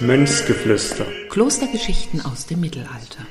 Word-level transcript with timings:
Mönchsgeflüster. 0.00 1.04
Klostergeschichten 1.30 2.20
aus 2.20 2.46
dem 2.46 2.60
Mittelalter. 2.60 3.26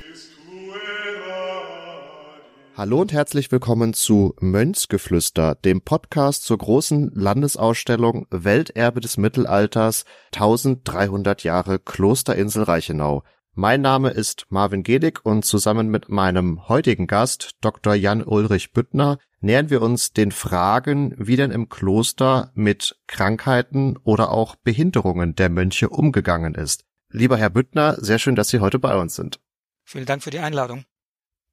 Hallo 2.76 3.00
und 3.00 3.12
herzlich 3.14 3.50
willkommen 3.50 3.94
zu 3.94 4.34
Mönchsgeflüster, 4.40 5.54
dem 5.54 5.80
Podcast 5.80 6.44
zur 6.44 6.58
großen 6.58 7.12
Landesausstellung 7.14 8.26
Welterbe 8.30 9.00
des 9.00 9.16
Mittelalters 9.16 10.04
1300 10.34 11.42
Jahre 11.42 11.78
Klosterinsel 11.78 12.64
Reichenau. 12.64 13.22
Mein 13.58 13.80
Name 13.80 14.10
ist 14.10 14.44
Marvin 14.50 14.82
Gedig 14.82 15.24
und 15.24 15.46
zusammen 15.46 15.88
mit 15.88 16.10
meinem 16.10 16.68
heutigen 16.68 17.06
Gast, 17.06 17.52
Dr. 17.62 17.94
Jan 17.94 18.22
Ulrich 18.22 18.74
Büttner, 18.74 19.18
nähern 19.40 19.70
wir 19.70 19.80
uns 19.80 20.12
den 20.12 20.30
Fragen, 20.30 21.14
wie 21.16 21.36
denn 21.36 21.50
im 21.50 21.70
Kloster 21.70 22.52
mit 22.52 23.00
Krankheiten 23.06 23.96
oder 24.04 24.30
auch 24.30 24.56
Behinderungen 24.56 25.36
der 25.36 25.48
Mönche 25.48 25.88
umgegangen 25.88 26.54
ist. 26.54 26.84
Lieber 27.08 27.38
Herr 27.38 27.48
Büttner, 27.48 27.94
sehr 27.98 28.18
schön, 28.18 28.36
dass 28.36 28.50
Sie 28.50 28.60
heute 28.60 28.78
bei 28.78 28.94
uns 28.94 29.14
sind. 29.14 29.40
Vielen 29.84 30.04
Dank 30.04 30.22
für 30.22 30.28
die 30.28 30.40
Einladung. 30.40 30.84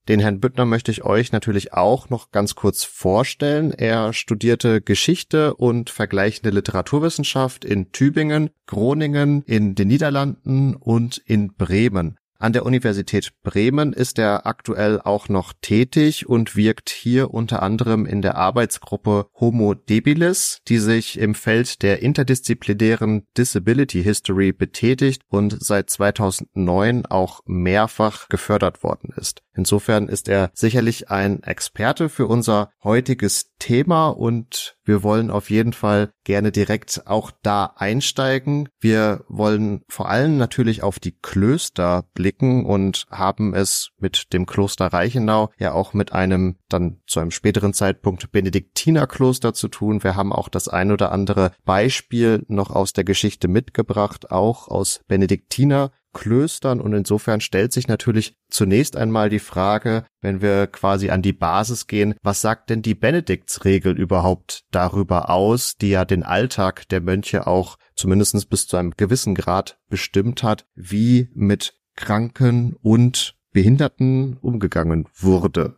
Den 0.10 0.20
Herrn 0.20 0.42
Büttner 0.42 0.66
möchte 0.66 0.92
ich 0.92 1.06
euch 1.06 1.32
natürlich 1.32 1.72
auch 1.74 2.10
noch 2.10 2.32
ganz 2.32 2.56
kurz 2.56 2.84
vorstellen. 2.84 3.72
Er 3.72 4.12
studierte 4.12 4.82
Geschichte 4.82 5.56
und 5.56 5.90
vergleichende 5.90 6.50
Literaturwissenschaft 6.50 7.64
in 7.64 7.94
Tübingen, 7.94 8.50
Groningen, 8.66 9.44
in 9.44 9.76
den 9.76 9.88
Niederlanden 9.88 10.76
und 10.76 11.20
in 11.20 11.54
Bremen. 11.54 12.18
An 12.44 12.52
der 12.52 12.66
Universität 12.66 13.32
Bremen 13.42 13.94
ist 13.94 14.20
er 14.20 14.46
aktuell 14.46 15.00
auch 15.00 15.30
noch 15.30 15.54
tätig 15.62 16.28
und 16.28 16.58
wirkt 16.58 16.90
hier 16.90 17.34
unter 17.34 17.64
anderem 17.64 18.06
in 18.06 18.22
der 18.22 18.36
Arbeitsgruppe 18.36 19.28
Homo 19.40 19.76
debilis, 19.76 20.60
die 20.68 20.80
sich 20.80 21.18
im 21.18 21.36
Feld 21.36 21.82
der 21.84 22.02
interdisziplinären 22.02 23.26
Disability 23.38 24.04
History 24.04 24.52
betätigt 24.52 25.22
und 25.30 25.56
seit 25.64 25.90
2009 25.90 27.06
auch 27.06 27.40
mehrfach 27.46 28.28
gefördert 28.28 28.84
worden 28.84 29.14
ist. 29.16 29.42
Insofern 29.56 30.10
ist 30.10 30.28
er 30.28 30.52
sicherlich 30.54 31.10
ein 31.10 31.44
Experte 31.44 32.10
für 32.10 32.28
unser 32.28 32.72
heutiges 32.84 33.52
Thema 33.58 34.10
und 34.10 34.76
wir 34.84 35.02
wollen 35.04 35.32
auf 35.32 35.50
jeden 35.50 35.72
Fall 35.72 36.12
gerne 36.24 36.52
direkt 36.52 37.04
auch 37.06 37.32
da 37.42 37.74
einsteigen. 37.76 38.70
Wir 38.80 39.26
wollen 39.28 39.82
vor 39.88 40.10
allem 40.10 40.38
natürlich 40.38 40.84
auf 40.84 41.00
die 41.00 41.18
Klöster 41.20 42.06
blicken 42.14 42.66
und 42.66 43.06
haben 43.10 43.54
es 43.54 43.92
mit 43.98 44.34
dem 44.34 44.46
Kloster 44.46 44.88
Reichenau 44.88 45.52
ja 45.58 45.74
auch 45.74 45.94
mit 45.94 46.14
einem 46.14 46.58
dann 46.70 47.02
zu 47.08 47.20
einem 47.20 47.32
späteren 47.32 47.74
Zeitpunkt 47.74 48.32
Benediktinerkloster 48.32 49.54
zu 49.54 49.68
tun. 49.68 50.04
Wir 50.04 50.16
haben 50.16 50.34
auch 50.34 50.50
das 50.50 50.68
ein 50.68 50.92
oder 50.92 51.12
andere 51.12 51.52
Beispiel 51.66 52.44
noch 52.48 52.72
aus 52.72 52.94
der 52.94 53.04
Geschichte 53.04 53.48
mitgebracht, 53.48 54.32
auch 54.32 54.68
aus 54.68 55.02
Benediktiner 55.08 55.92
Klöstern 56.14 56.80
und 56.80 56.94
insofern 56.94 57.42
stellt 57.42 57.74
sich 57.74 57.88
natürlich 57.88 58.36
zunächst 58.50 58.96
einmal 58.96 59.30
die 59.30 59.40
Frage, 59.40 60.06
wenn 60.22 60.42
wir 60.42 60.68
quasi 60.68 61.10
an 61.10 61.22
die 61.22 61.34
Basis 61.34 61.88
gehen, 61.88 62.16
was 62.22 62.42
sagt 62.42 62.70
denn 62.70 62.82
die 62.82 62.96
Benediktsregel 62.96 63.98
überhaupt 63.98 64.64
darüber 64.72 65.30
aus, 65.30 65.76
die 65.78 65.90
ja 65.90 66.06
den 66.06 66.24
Alltag 66.24 66.88
der 66.90 67.02
Mönche 67.02 67.48
auch 67.48 67.78
zumindest 67.96 68.50
bis 68.50 68.68
zu 68.68 68.78
einem 68.78 68.92
gewissen 68.96 69.36
Grad 69.36 69.78
bestimmt 69.90 70.44
hat, 70.44 70.66
wie 70.76 71.30
mit 71.34 71.74
Kranken 71.96 72.76
und 72.82 73.36
Behinderten 73.52 74.38
umgegangen 74.42 75.08
wurde. 75.14 75.78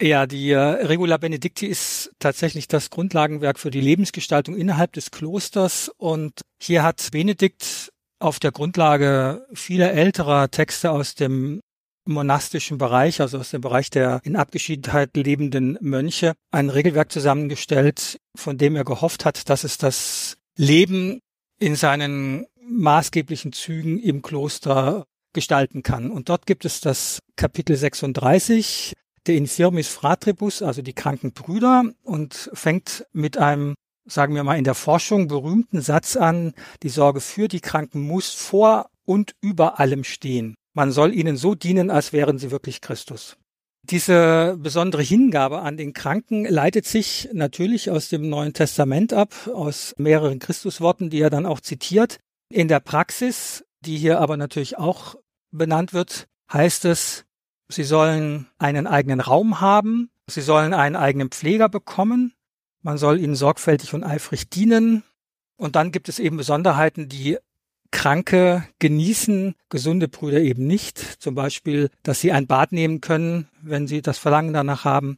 Ja, 0.00 0.26
die 0.26 0.50
äh, 0.50 0.58
Regula 0.58 1.16
Benedicti 1.16 1.66
ist 1.66 2.12
tatsächlich 2.20 2.68
das 2.68 2.90
Grundlagenwerk 2.90 3.58
für 3.58 3.72
die 3.72 3.80
Lebensgestaltung 3.80 4.56
innerhalb 4.56 4.92
des 4.92 5.10
Klosters 5.10 5.90
und 5.96 6.40
hier 6.60 6.84
hat 6.84 7.08
Benedikt 7.10 7.92
auf 8.18 8.38
der 8.38 8.52
Grundlage 8.52 9.46
vieler 9.52 9.92
älterer 9.92 10.50
Texte 10.50 10.90
aus 10.90 11.14
dem 11.14 11.60
monastischen 12.04 12.78
Bereich, 12.78 13.20
also 13.20 13.38
aus 13.38 13.50
dem 13.50 13.60
Bereich 13.60 13.90
der 13.90 14.20
in 14.24 14.34
Abgeschiedenheit 14.34 15.16
lebenden 15.16 15.78
Mönche, 15.80 16.32
ein 16.50 16.70
Regelwerk 16.70 17.12
zusammengestellt, 17.12 18.18
von 18.34 18.56
dem 18.56 18.76
er 18.76 18.84
gehofft 18.84 19.24
hat, 19.24 19.48
dass 19.50 19.62
es 19.62 19.78
das 19.78 20.36
Leben 20.56 21.20
in 21.60 21.76
seinen 21.76 22.46
maßgeblichen 22.60 23.52
Zügen 23.52 23.98
im 23.98 24.22
Kloster 24.22 25.04
gestalten 25.34 25.82
kann. 25.82 26.10
Und 26.10 26.28
dort 26.28 26.46
gibt 26.46 26.64
es 26.64 26.80
das 26.80 27.18
Kapitel 27.36 27.76
36, 27.76 28.94
der 29.26 29.36
Infirmis 29.36 29.88
Fratribus, 29.88 30.62
also 30.62 30.80
die 30.82 30.94
kranken 30.94 31.32
Brüder, 31.32 31.84
und 32.02 32.50
fängt 32.54 33.06
mit 33.12 33.36
einem 33.36 33.74
sagen 34.08 34.34
wir 34.34 34.44
mal, 34.44 34.58
in 34.58 34.64
der 34.64 34.74
Forschung 34.74 35.28
berühmten 35.28 35.80
Satz 35.80 36.16
an, 36.16 36.54
die 36.82 36.88
Sorge 36.88 37.20
für 37.20 37.48
die 37.48 37.60
Kranken 37.60 38.00
muss 38.00 38.32
vor 38.32 38.90
und 39.04 39.34
über 39.40 39.78
allem 39.80 40.04
stehen. 40.04 40.54
Man 40.74 40.92
soll 40.92 41.14
ihnen 41.14 41.36
so 41.36 41.54
dienen, 41.54 41.90
als 41.90 42.12
wären 42.12 42.38
sie 42.38 42.50
wirklich 42.50 42.80
Christus. 42.80 43.36
Diese 43.82 44.56
besondere 44.58 45.02
Hingabe 45.02 45.60
an 45.60 45.76
den 45.76 45.94
Kranken 45.94 46.44
leitet 46.44 46.84
sich 46.84 47.28
natürlich 47.32 47.90
aus 47.90 48.08
dem 48.08 48.28
Neuen 48.28 48.52
Testament 48.52 49.12
ab, 49.12 49.34
aus 49.52 49.94
mehreren 49.96 50.40
Christusworten, 50.40 51.08
die 51.10 51.20
er 51.20 51.30
dann 51.30 51.46
auch 51.46 51.60
zitiert. 51.60 52.18
In 52.50 52.68
der 52.68 52.80
Praxis, 52.80 53.64
die 53.80 53.96
hier 53.96 54.20
aber 54.20 54.36
natürlich 54.36 54.76
auch 54.78 55.16
benannt 55.50 55.94
wird, 55.94 56.26
heißt 56.52 56.84
es, 56.84 57.24
sie 57.68 57.84
sollen 57.84 58.48
einen 58.58 58.86
eigenen 58.86 59.20
Raum 59.20 59.60
haben, 59.60 60.10
sie 60.26 60.42
sollen 60.42 60.74
einen 60.74 60.96
eigenen 60.96 61.30
Pfleger 61.30 61.68
bekommen, 61.68 62.34
man 62.82 62.98
soll 62.98 63.20
ihnen 63.20 63.34
sorgfältig 63.34 63.94
und 63.94 64.04
eifrig 64.04 64.50
dienen. 64.50 65.02
Und 65.56 65.76
dann 65.76 65.92
gibt 65.92 66.08
es 66.08 66.18
eben 66.18 66.36
Besonderheiten, 66.36 67.08
die 67.08 67.38
Kranke 67.90 68.66
genießen, 68.78 69.54
gesunde 69.70 70.08
Brüder 70.08 70.40
eben 70.40 70.66
nicht. 70.66 70.98
Zum 70.98 71.34
Beispiel, 71.34 71.90
dass 72.02 72.20
sie 72.20 72.32
ein 72.32 72.46
Bad 72.46 72.72
nehmen 72.72 73.00
können, 73.00 73.48
wenn 73.62 73.86
sie 73.86 74.02
das 74.02 74.18
Verlangen 74.18 74.52
danach 74.52 74.84
haben. 74.84 75.16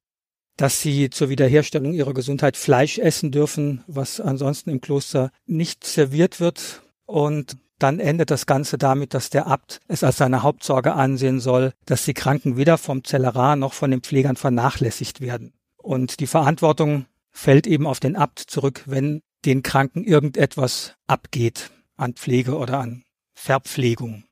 Dass 0.56 0.80
sie 0.80 1.10
zur 1.10 1.30
Wiederherstellung 1.30 1.92
ihrer 1.92 2.14
Gesundheit 2.14 2.56
Fleisch 2.56 2.98
essen 2.98 3.32
dürfen, 3.32 3.82
was 3.86 4.20
ansonsten 4.20 4.70
im 4.70 4.80
Kloster 4.80 5.30
nicht 5.46 5.84
serviert 5.84 6.38
wird. 6.40 6.82
Und 7.06 7.56
dann 7.78 7.98
endet 7.98 8.30
das 8.30 8.46
Ganze 8.46 8.76
damit, 8.76 9.14
dass 9.14 9.30
der 9.30 9.46
Abt 9.46 9.80
es 9.88 10.04
als 10.04 10.18
seine 10.18 10.42
Hauptsorge 10.42 10.92
ansehen 10.92 11.40
soll, 11.40 11.72
dass 11.86 12.04
die 12.04 12.14
Kranken 12.14 12.56
weder 12.56 12.78
vom 12.78 13.04
Zellerar 13.04 13.56
noch 13.56 13.72
von 13.72 13.90
den 13.90 14.02
Pflegern 14.02 14.36
vernachlässigt 14.36 15.20
werden. 15.20 15.54
Und 15.78 16.20
die 16.20 16.26
Verantwortung 16.26 17.06
fällt 17.32 17.66
eben 17.66 17.86
auf 17.86 18.00
den 18.00 18.16
Abt 18.16 18.38
zurück, 18.38 18.84
wenn 18.86 19.22
den 19.44 19.62
Kranken 19.62 20.04
irgendetwas 20.04 20.94
abgeht 21.06 21.70
an 21.96 22.14
Pflege 22.14 22.56
oder 22.56 22.78
an 22.78 23.04
Verpflegung. 23.34 24.24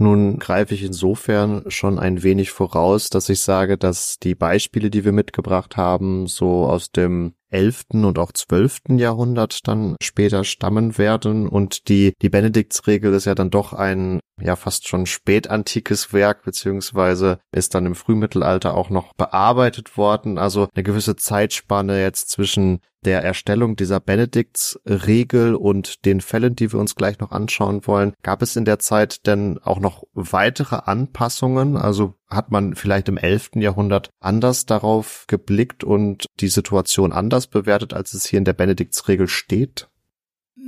Nun 0.00 0.38
greife 0.38 0.74
ich 0.74 0.84
insofern 0.84 1.68
schon 1.70 1.98
ein 1.98 2.22
wenig 2.22 2.52
voraus, 2.52 3.10
dass 3.10 3.28
ich 3.28 3.40
sage, 3.40 3.76
dass 3.76 4.18
die 4.18 4.36
Beispiele, 4.36 4.90
die 4.90 5.04
wir 5.04 5.10
mitgebracht 5.10 5.76
haben, 5.76 6.28
so 6.28 6.66
aus 6.66 6.92
dem 6.92 7.34
11. 7.50 7.84
und 7.94 8.18
auch 8.18 8.32
12. 8.32 8.96
Jahrhundert 8.96 9.66
dann 9.66 9.96
später 10.02 10.44
stammen 10.44 10.98
werden 10.98 11.48
und 11.48 11.88
die, 11.88 12.14
die 12.20 12.28
Benediktsregel 12.28 13.12
ist 13.14 13.24
ja 13.24 13.34
dann 13.34 13.50
doch 13.50 13.72
ein 13.72 14.20
ja 14.40 14.56
fast 14.56 14.88
schon 14.88 15.06
spätantikes 15.06 16.12
Werk, 16.12 16.44
beziehungsweise 16.44 17.38
ist 17.52 17.74
dann 17.74 17.86
im 17.86 17.94
Frühmittelalter 17.94 18.74
auch 18.74 18.90
noch 18.90 19.12
bearbeitet 19.14 19.96
worden. 19.96 20.38
Also 20.38 20.68
eine 20.74 20.84
gewisse 20.84 21.16
Zeitspanne 21.16 22.00
jetzt 22.00 22.30
zwischen 22.30 22.80
der 23.04 23.22
Erstellung 23.22 23.76
dieser 23.76 24.00
Benediktsregel 24.00 25.54
und 25.54 26.04
den 26.04 26.20
Fällen, 26.20 26.56
die 26.56 26.72
wir 26.72 26.80
uns 26.80 26.96
gleich 26.96 27.20
noch 27.20 27.30
anschauen 27.30 27.86
wollen. 27.86 28.12
Gab 28.22 28.42
es 28.42 28.56
in 28.56 28.64
der 28.64 28.78
Zeit 28.80 29.26
denn 29.26 29.58
auch 29.58 29.78
noch 29.78 30.02
weitere 30.14 30.76
Anpassungen? 30.84 31.76
Also 31.76 32.14
hat 32.28 32.50
man 32.50 32.74
vielleicht 32.74 33.08
im 33.08 33.16
11. 33.16 33.50
Jahrhundert 33.56 34.10
anders 34.20 34.66
darauf 34.66 35.24
geblickt 35.28 35.84
und 35.84 36.26
die 36.40 36.48
Situation 36.48 37.12
anders 37.12 37.46
bewertet, 37.46 37.94
als 37.94 38.14
es 38.14 38.26
hier 38.26 38.38
in 38.38 38.44
der 38.44 38.52
Benediktsregel 38.52 39.28
steht? 39.28 39.88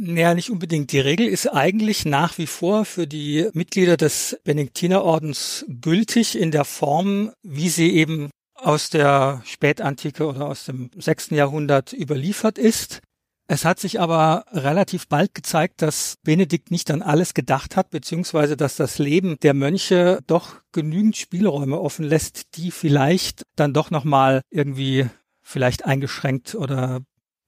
Ja, 0.03 0.35
nicht 0.35 0.51
unbedingt. 0.51 0.93
Die 0.93 1.01
Regel 1.01 1.27
ist 1.27 1.49
eigentlich 1.49 2.07
nach 2.07 2.39
wie 2.39 2.47
vor 2.47 2.85
für 2.85 3.07
die 3.07 3.51
Mitglieder 3.53 3.97
des 3.97 4.39
Benediktinerordens 4.45 5.67
gültig 5.69 6.39
in 6.39 6.51
der 6.51 6.65
Form, 6.65 7.33
wie 7.43 7.69
sie 7.69 7.91
eben 7.93 8.31
aus 8.55 8.91
der 8.91 9.43
Spätantike 9.45 10.27
oder 10.27 10.47
aus 10.47 10.65
dem 10.65 10.91
sechsten 10.97 11.35
Jahrhundert 11.35 11.93
überliefert 11.93 12.57
ist. 12.57 13.01
Es 13.53 13.65
hat 13.65 13.81
sich 13.81 13.99
aber 13.99 14.45
relativ 14.53 15.09
bald 15.09 15.35
gezeigt, 15.35 15.83
dass 15.83 16.19
Benedikt 16.23 16.71
nicht 16.71 16.89
an 16.89 17.03
alles 17.03 17.35
gedacht 17.35 17.75
hat, 17.75 17.91
beziehungsweise 17.91 18.57
dass 18.57 18.77
das 18.77 19.01
Leben 19.01 19.39
der 19.43 19.55
Mönche 19.55 20.21
doch 20.29 20.61
genügend 20.71 21.17
Spielräume 21.17 21.81
offen 21.81 22.05
lässt, 22.05 22.57
die 22.57 22.71
vielleicht 22.71 23.43
dann 23.57 23.75
doch 23.75 23.91
nochmal 23.91 24.43
irgendwie 24.51 25.11
vielleicht 25.43 25.85
eingeschränkt 25.85 26.55
oder 26.55 27.01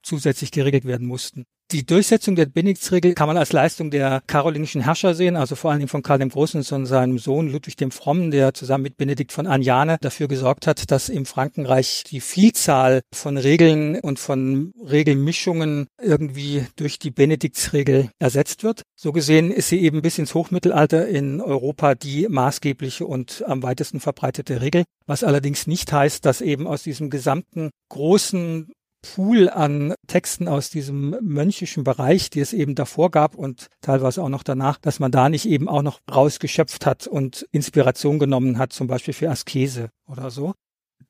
zusätzlich 0.02 0.50
geregelt 0.50 0.86
werden 0.86 1.06
mussten. 1.06 1.44
Die 1.72 1.86
Durchsetzung 1.86 2.36
der 2.36 2.44
Benediktsregel 2.44 3.14
kann 3.14 3.28
man 3.28 3.38
als 3.38 3.54
Leistung 3.54 3.90
der 3.90 4.22
karolingischen 4.26 4.82
Herrscher 4.82 5.14
sehen, 5.14 5.36
also 5.36 5.54
vor 5.54 5.70
allen 5.70 5.80
Dingen 5.80 5.88
von 5.88 6.02
Karl 6.02 6.18
dem 6.18 6.28
Großen 6.28 6.62
und 6.70 6.84
seinem 6.84 7.18
Sohn 7.18 7.48
Ludwig 7.48 7.76
dem 7.76 7.90
Frommen, 7.90 8.30
der 8.30 8.52
zusammen 8.52 8.82
mit 8.82 8.98
Benedikt 8.98 9.32
von 9.32 9.46
Agnane 9.46 9.96
dafür 10.02 10.28
gesorgt 10.28 10.66
hat, 10.66 10.90
dass 10.90 11.08
im 11.08 11.24
Frankenreich 11.24 12.04
die 12.06 12.20
Vielzahl 12.20 13.00
von 13.14 13.38
Regeln 13.38 13.98
und 13.98 14.18
von 14.18 14.74
Regelmischungen 14.86 15.86
irgendwie 15.98 16.66
durch 16.76 16.98
die 16.98 17.10
Benediktsregel 17.10 18.10
ersetzt 18.18 18.64
wird. 18.64 18.82
So 18.94 19.12
gesehen 19.12 19.50
ist 19.50 19.70
sie 19.70 19.80
eben 19.80 20.02
bis 20.02 20.18
ins 20.18 20.34
Hochmittelalter 20.34 21.08
in 21.08 21.40
Europa 21.40 21.94
die 21.94 22.28
maßgebliche 22.28 23.06
und 23.06 23.44
am 23.46 23.62
weitesten 23.62 24.00
verbreitete 24.00 24.60
Regel, 24.60 24.84
was 25.06 25.24
allerdings 25.24 25.66
nicht 25.66 25.90
heißt, 25.90 26.26
dass 26.26 26.42
eben 26.42 26.66
aus 26.66 26.82
diesem 26.82 27.08
gesamten 27.08 27.70
großen 27.88 28.70
Pool 29.02 29.50
an 29.50 29.94
Texten 30.06 30.48
aus 30.48 30.70
diesem 30.70 31.16
mönchischen 31.20 31.84
Bereich, 31.84 32.30
die 32.30 32.40
es 32.40 32.52
eben 32.52 32.74
davor 32.74 33.10
gab 33.10 33.34
und 33.34 33.68
teilweise 33.80 34.22
auch 34.22 34.28
noch 34.28 34.44
danach, 34.44 34.78
dass 34.78 35.00
man 35.00 35.10
da 35.10 35.28
nicht 35.28 35.46
eben 35.46 35.68
auch 35.68 35.82
noch 35.82 36.00
rausgeschöpft 36.10 36.86
hat 36.86 37.06
und 37.06 37.46
Inspiration 37.50 38.18
genommen 38.18 38.58
hat, 38.58 38.72
zum 38.72 38.86
Beispiel 38.86 39.14
für 39.14 39.30
Askese 39.30 39.90
oder 40.06 40.30
so. 40.30 40.54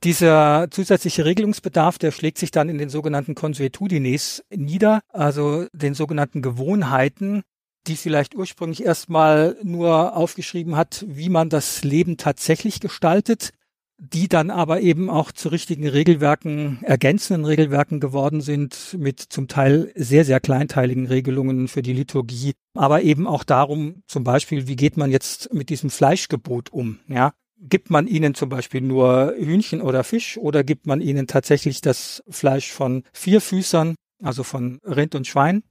Dieser 0.05 0.67
zusätzliche 0.71 1.25
Regelungsbedarf, 1.25 1.99
der 1.99 2.11
schlägt 2.11 2.39
sich 2.39 2.51
dann 2.51 2.69
in 2.69 2.79
den 2.79 2.89
sogenannten 2.89 3.37
Consuetudines 3.37 4.43
nieder, 4.51 5.03
also 5.09 5.67
den 5.73 5.95
sogenannten 5.95 6.43
Gewohnheiten, 6.43 7.43
die 7.87 7.97
vielleicht 7.97 8.35
ursprünglich 8.35 8.85
erstmal 8.85 9.57
nur 9.63 10.17
aufgeschrieben 10.17 10.77
hat, 10.77 11.05
wie 11.07 11.29
man 11.29 11.51
das 11.51 11.85
Leben 11.85 12.17
tatsächlich 12.17 12.81
gestaltet, 12.81 13.51
die 14.11 14.27
dann 14.27 14.51
aber 14.51 14.81
eben 14.81 15.09
auch 15.09 15.31
zu 15.31 15.49
richtigen 15.49 15.87
Regelwerken, 15.87 16.83
ergänzenden 16.83 17.45
Regelwerken 17.45 18.01
geworden 18.01 18.41
sind, 18.41 18.97
mit 18.99 19.21
zum 19.21 19.47
Teil 19.47 19.93
sehr, 19.95 20.25
sehr 20.25 20.41
kleinteiligen 20.41 21.07
Regelungen 21.07 21.69
für 21.69 21.83
die 21.83 21.93
Liturgie, 21.93 22.55
aber 22.75 23.03
eben 23.03 23.29
auch 23.29 23.45
darum, 23.45 24.03
zum 24.09 24.25
Beispiel, 24.25 24.67
wie 24.67 24.75
geht 24.75 24.97
man 24.97 25.13
jetzt 25.13 25.55
mit 25.55 25.69
diesem 25.69 25.89
Fleischgebot 25.89 26.73
um, 26.73 26.99
ja? 27.07 27.33
Gibt 27.65 27.91
man 27.91 28.09
ihnen 28.09 28.35
zum 28.35 28.49
Beispiel 28.49 28.81
nur 28.81 29.35
Hühnchen 29.39 29.83
oder 29.83 30.03
Fisch 30.03 30.37
oder 30.37 30.65
gibt 30.65 30.89
man 30.89 31.01
ihnen 31.01 31.29
tatsächlich 31.29 31.81
das 31.81 32.25
Fleisch 32.29 32.73
von 32.73 33.05
Vierfüßern, 33.13 33.95
also 34.21 34.43
von 34.43 34.81
Rind 34.85 35.15
und 35.15 35.29
Schwein? 35.29 35.63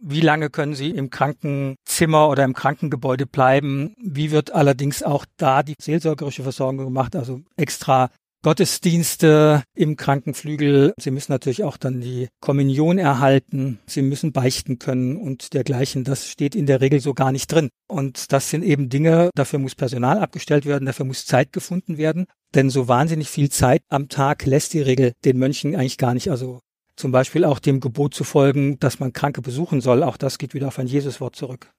Wie 0.00 0.20
lange 0.20 0.48
können 0.48 0.74
Sie 0.74 0.90
im 0.90 1.10
Krankenzimmer 1.10 2.28
oder 2.28 2.44
im 2.44 2.54
Krankengebäude 2.54 3.26
bleiben? 3.26 3.94
Wie 4.00 4.30
wird 4.30 4.52
allerdings 4.52 5.02
auch 5.02 5.24
da 5.36 5.62
die 5.62 5.74
seelsorgerische 5.80 6.44
Versorgung 6.44 6.84
gemacht? 6.84 7.16
Also 7.16 7.40
extra 7.56 8.10
Gottesdienste 8.42 9.64
im 9.74 9.96
Krankenflügel. 9.96 10.94
Sie 11.00 11.10
müssen 11.10 11.32
natürlich 11.32 11.64
auch 11.64 11.76
dann 11.76 12.00
die 12.00 12.28
Kommunion 12.40 12.98
erhalten. 12.98 13.80
Sie 13.86 14.02
müssen 14.02 14.32
beichten 14.32 14.78
können 14.78 15.16
und 15.16 15.54
dergleichen. 15.54 16.04
Das 16.04 16.28
steht 16.28 16.54
in 16.54 16.66
der 16.66 16.80
Regel 16.80 17.00
so 17.00 17.14
gar 17.14 17.32
nicht 17.32 17.50
drin. 17.50 17.68
Und 17.88 18.32
das 18.32 18.50
sind 18.50 18.62
eben 18.62 18.88
Dinge, 18.90 19.30
dafür 19.34 19.58
muss 19.58 19.74
Personal 19.74 20.18
abgestellt 20.18 20.66
werden, 20.66 20.86
dafür 20.86 21.06
muss 21.06 21.26
Zeit 21.26 21.52
gefunden 21.52 21.98
werden. 21.98 22.26
Denn 22.54 22.70
so 22.70 22.86
wahnsinnig 22.86 23.28
viel 23.28 23.50
Zeit 23.50 23.82
am 23.88 24.08
Tag 24.08 24.46
lässt 24.46 24.72
die 24.72 24.82
Regel 24.82 25.12
den 25.24 25.38
Mönchen 25.38 25.74
eigentlich 25.74 25.98
gar 25.98 26.14
nicht. 26.14 26.30
Also 26.30 26.60
zum 26.98 27.12
Beispiel 27.12 27.44
auch 27.44 27.58
dem 27.58 27.80
Gebot 27.80 28.14
zu 28.14 28.24
folgen, 28.24 28.78
dass 28.80 29.00
man 29.00 29.12
Kranke 29.12 29.40
besuchen 29.40 29.80
soll. 29.80 30.02
Auch 30.02 30.16
das 30.16 30.38
geht 30.38 30.54
wieder 30.54 30.68
auf 30.68 30.78
ein 30.78 30.86
Jesuswort 30.86 31.36
zurück. 31.36 31.70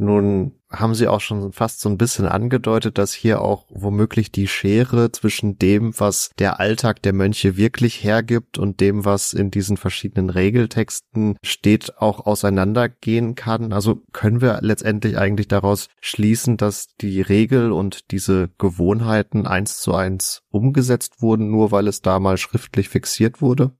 Nun 0.00 0.52
haben 0.70 0.94
Sie 0.94 1.08
auch 1.08 1.20
schon 1.20 1.52
fast 1.52 1.80
so 1.80 1.88
ein 1.88 1.98
bisschen 1.98 2.26
angedeutet, 2.26 2.98
dass 2.98 3.12
hier 3.12 3.42
auch 3.42 3.66
womöglich 3.68 4.30
die 4.30 4.46
Schere 4.46 5.10
zwischen 5.10 5.58
dem, 5.58 5.92
was 5.98 6.30
der 6.38 6.60
Alltag 6.60 7.02
der 7.02 7.12
Mönche 7.12 7.56
wirklich 7.56 8.04
hergibt 8.04 8.58
und 8.58 8.78
dem, 8.78 9.04
was 9.04 9.32
in 9.32 9.50
diesen 9.50 9.76
verschiedenen 9.76 10.30
Regeltexten 10.30 11.36
steht, 11.42 11.98
auch 11.98 12.26
auseinandergehen 12.26 13.34
kann. 13.34 13.72
Also 13.72 14.02
können 14.12 14.40
wir 14.40 14.60
letztendlich 14.62 15.18
eigentlich 15.18 15.48
daraus 15.48 15.88
schließen, 16.00 16.58
dass 16.58 16.94
die 17.00 17.20
Regel 17.20 17.72
und 17.72 18.12
diese 18.12 18.50
Gewohnheiten 18.56 19.48
eins 19.48 19.80
zu 19.80 19.96
eins 19.96 20.42
umgesetzt 20.50 21.22
wurden, 21.22 21.50
nur 21.50 21.72
weil 21.72 21.88
es 21.88 22.02
da 22.02 22.20
mal 22.20 22.36
schriftlich 22.36 22.88
fixiert 22.88 23.42
wurde? 23.42 23.72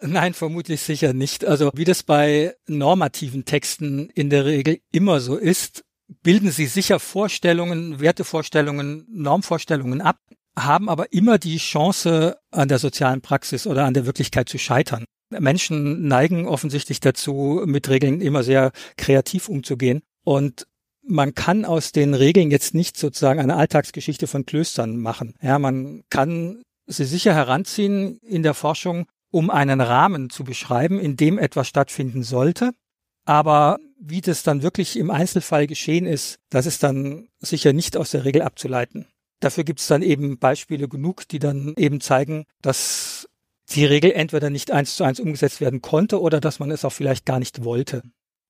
Nein, 0.00 0.34
vermutlich 0.34 0.82
sicher 0.82 1.12
nicht. 1.12 1.44
Also 1.44 1.70
wie 1.74 1.84
das 1.84 2.02
bei 2.02 2.54
normativen 2.66 3.44
Texten 3.44 4.10
in 4.10 4.28
der 4.30 4.44
Regel 4.44 4.80
immer 4.92 5.20
so 5.20 5.36
ist, 5.36 5.84
bilden 6.22 6.50
sie 6.50 6.66
sicher 6.66 7.00
Vorstellungen, 7.00 8.00
Wertevorstellungen, 8.00 9.06
Normvorstellungen 9.08 10.00
ab, 10.00 10.18
haben 10.58 10.88
aber 10.88 11.12
immer 11.12 11.38
die 11.38 11.58
Chance, 11.58 12.38
an 12.50 12.68
der 12.68 12.78
sozialen 12.78 13.20
Praxis 13.20 13.66
oder 13.66 13.84
an 13.84 13.94
der 13.94 14.06
Wirklichkeit 14.06 14.48
zu 14.48 14.58
scheitern. 14.58 15.04
Menschen 15.30 16.06
neigen 16.06 16.46
offensichtlich 16.46 17.00
dazu, 17.00 17.62
mit 17.66 17.88
Regeln 17.88 18.20
immer 18.20 18.42
sehr 18.42 18.72
kreativ 18.96 19.48
umzugehen. 19.48 20.02
Und 20.24 20.66
man 21.02 21.34
kann 21.34 21.64
aus 21.64 21.92
den 21.92 22.14
Regeln 22.14 22.50
jetzt 22.50 22.74
nicht 22.74 22.96
sozusagen 22.96 23.40
eine 23.40 23.56
Alltagsgeschichte 23.56 24.26
von 24.26 24.46
Klöstern 24.46 24.96
machen. 24.96 25.34
Ja, 25.40 25.58
man 25.58 26.02
kann 26.10 26.62
sie 26.86 27.04
sicher 27.04 27.34
heranziehen 27.34 28.18
in 28.22 28.42
der 28.42 28.54
Forschung, 28.54 29.06
um 29.36 29.50
einen 29.50 29.82
Rahmen 29.82 30.30
zu 30.30 30.44
beschreiben, 30.44 30.98
in 30.98 31.16
dem 31.16 31.36
etwas 31.36 31.68
stattfinden 31.68 32.22
sollte. 32.22 32.72
Aber 33.26 33.76
wie 34.00 34.22
das 34.22 34.42
dann 34.42 34.62
wirklich 34.62 34.98
im 34.98 35.10
Einzelfall 35.10 35.66
geschehen 35.66 36.06
ist, 36.06 36.38
das 36.48 36.64
ist 36.64 36.82
dann 36.82 37.28
sicher 37.38 37.74
nicht 37.74 37.98
aus 37.98 38.12
der 38.12 38.24
Regel 38.24 38.40
abzuleiten. 38.40 39.08
Dafür 39.40 39.64
gibt 39.64 39.80
es 39.80 39.88
dann 39.88 40.00
eben 40.00 40.38
Beispiele 40.38 40.88
genug, 40.88 41.28
die 41.28 41.38
dann 41.38 41.74
eben 41.76 42.00
zeigen, 42.00 42.46
dass 42.62 43.28
die 43.68 43.84
Regel 43.84 44.12
entweder 44.12 44.48
nicht 44.48 44.70
eins 44.70 44.96
zu 44.96 45.04
eins 45.04 45.20
umgesetzt 45.20 45.60
werden 45.60 45.82
konnte 45.82 46.18
oder 46.18 46.40
dass 46.40 46.58
man 46.58 46.70
es 46.70 46.86
auch 46.86 46.92
vielleicht 46.92 47.26
gar 47.26 47.38
nicht 47.38 47.62
wollte. 47.62 48.00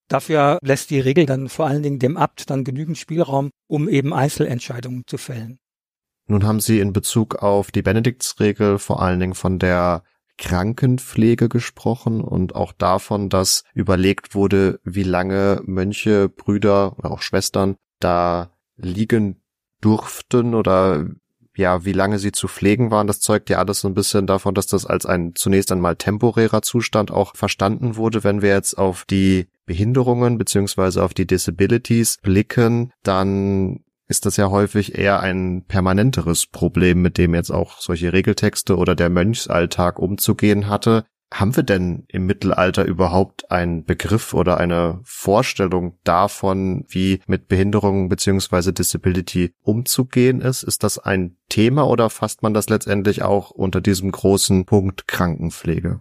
Dafür 0.07 0.61
lässt 0.63 0.91
die 0.91 1.01
Regel 1.01 1.27
dann 1.27 1.49
vor 1.49 1.67
allen 1.67 1.83
Dingen 1.83 1.99
dem 1.99 2.17
Abt 2.17 2.49
dann 2.49 2.63
genügend 2.63 2.97
Spielraum, 2.97 3.51
um 3.67 3.89
eben 3.89 4.15
Einzelentscheidungen 4.15 5.03
zu 5.09 5.19
fällen. 5.19 5.59
Nun 6.29 6.45
haben 6.45 6.61
Sie 6.61 6.79
in 6.79 6.93
Bezug 6.93 7.43
auf 7.43 7.73
die 7.73 7.83
Benediktsregel 7.83 8.79
vor 8.79 9.03
allen 9.03 9.19
Dingen 9.19 9.35
von 9.35 9.59
der 9.59 10.05
Krankenpflege 10.39 11.49
gesprochen 11.49 12.21
und 12.21 12.55
auch 12.55 12.73
davon, 12.73 13.29
dass 13.29 13.65
überlegt 13.75 14.35
wurde, 14.35 14.81
wie 14.85 15.03
lange 15.03 15.63
Mönche, 15.65 16.29
Brüder 16.29 16.99
oder 16.99 17.11
auch 17.11 17.23
Schwestern 17.23 17.77
da 18.01 18.51
liegen 18.77 19.41
durften 19.81 20.55
oder 20.55 21.07
ja, 21.57 21.87
wie 21.87 21.93
lange 21.93 22.19
sie 22.19 22.33
zu 22.33 22.49
pflegen 22.49 22.91
waren, 22.91 23.07
das 23.07 23.21
zeugt 23.21 23.49
ja 23.49 23.59
alles 23.59 23.81
so 23.81 23.89
ein 23.89 23.95
bisschen 23.95 24.27
davon, 24.27 24.55
dass 24.55 24.67
das 24.67 24.85
als 24.85 25.07
ein 25.07 25.35
zunächst 25.35 25.73
einmal 25.73 25.97
temporärer 25.97 26.61
Zustand 26.61 27.11
auch 27.11 27.35
verstanden 27.35 27.97
wurde. 27.97 28.25
Wenn 28.25 28.43
wir 28.43 28.51
jetzt 28.51 28.77
auf 28.77 29.07
die 29.07 29.47
Behinderungen 29.65 30.37
beziehungsweise 30.37 31.03
auf 31.03 31.15
die 31.15 31.27
Disabilities 31.27 32.19
blicken, 32.23 32.93
dann 33.03 33.81
ist 34.09 34.27
das 34.27 34.37
ja 34.37 34.51
häufig 34.51 34.97
eher 34.97 35.21
ein 35.21 35.65
permanenteres 35.67 36.47
Problem, 36.47 37.03
mit 37.03 37.19
dem 37.19 37.35
jetzt 37.35 37.51
auch 37.51 37.81
solche 37.81 38.13
Regeltexte 38.13 38.77
oder 38.77 38.95
der 38.95 39.11
Mönchsalltag 39.11 39.99
umzugehen 39.99 40.69
hatte. 40.69 41.05
Haben 41.35 41.57
wir 41.57 41.65
denn 41.65 42.05
im 42.07 42.27
Mittelalter 42.27 42.85
überhaupt 42.85 43.51
einen 43.51 43.85
Begriff 43.85 44.33
oder 44.33 44.59
eine 44.59 45.01
Vorstellung 45.03 45.99
davon, 46.05 46.85
wie 46.89 47.21
mit 47.27 47.49
Behinderungen 47.49 48.09
beziehungsweise 48.09 48.73
Disability 48.73 49.53
umzugehen 49.61 50.41
ist? 50.41 50.63
Ist 50.63 50.85
das 50.85 51.01
ein 51.01 51.37
Thema 51.49 51.89
oder 51.89 52.11
fasst 52.11 52.45
man 52.45 52.55
das 52.55 52.69
letztendlich 52.69 53.23
auch 53.23 53.51
unter 53.51 53.81
diesem 53.81 54.13
großen 54.13 54.67
Punkt 54.67 55.09
Krankenpflege? 55.09 55.99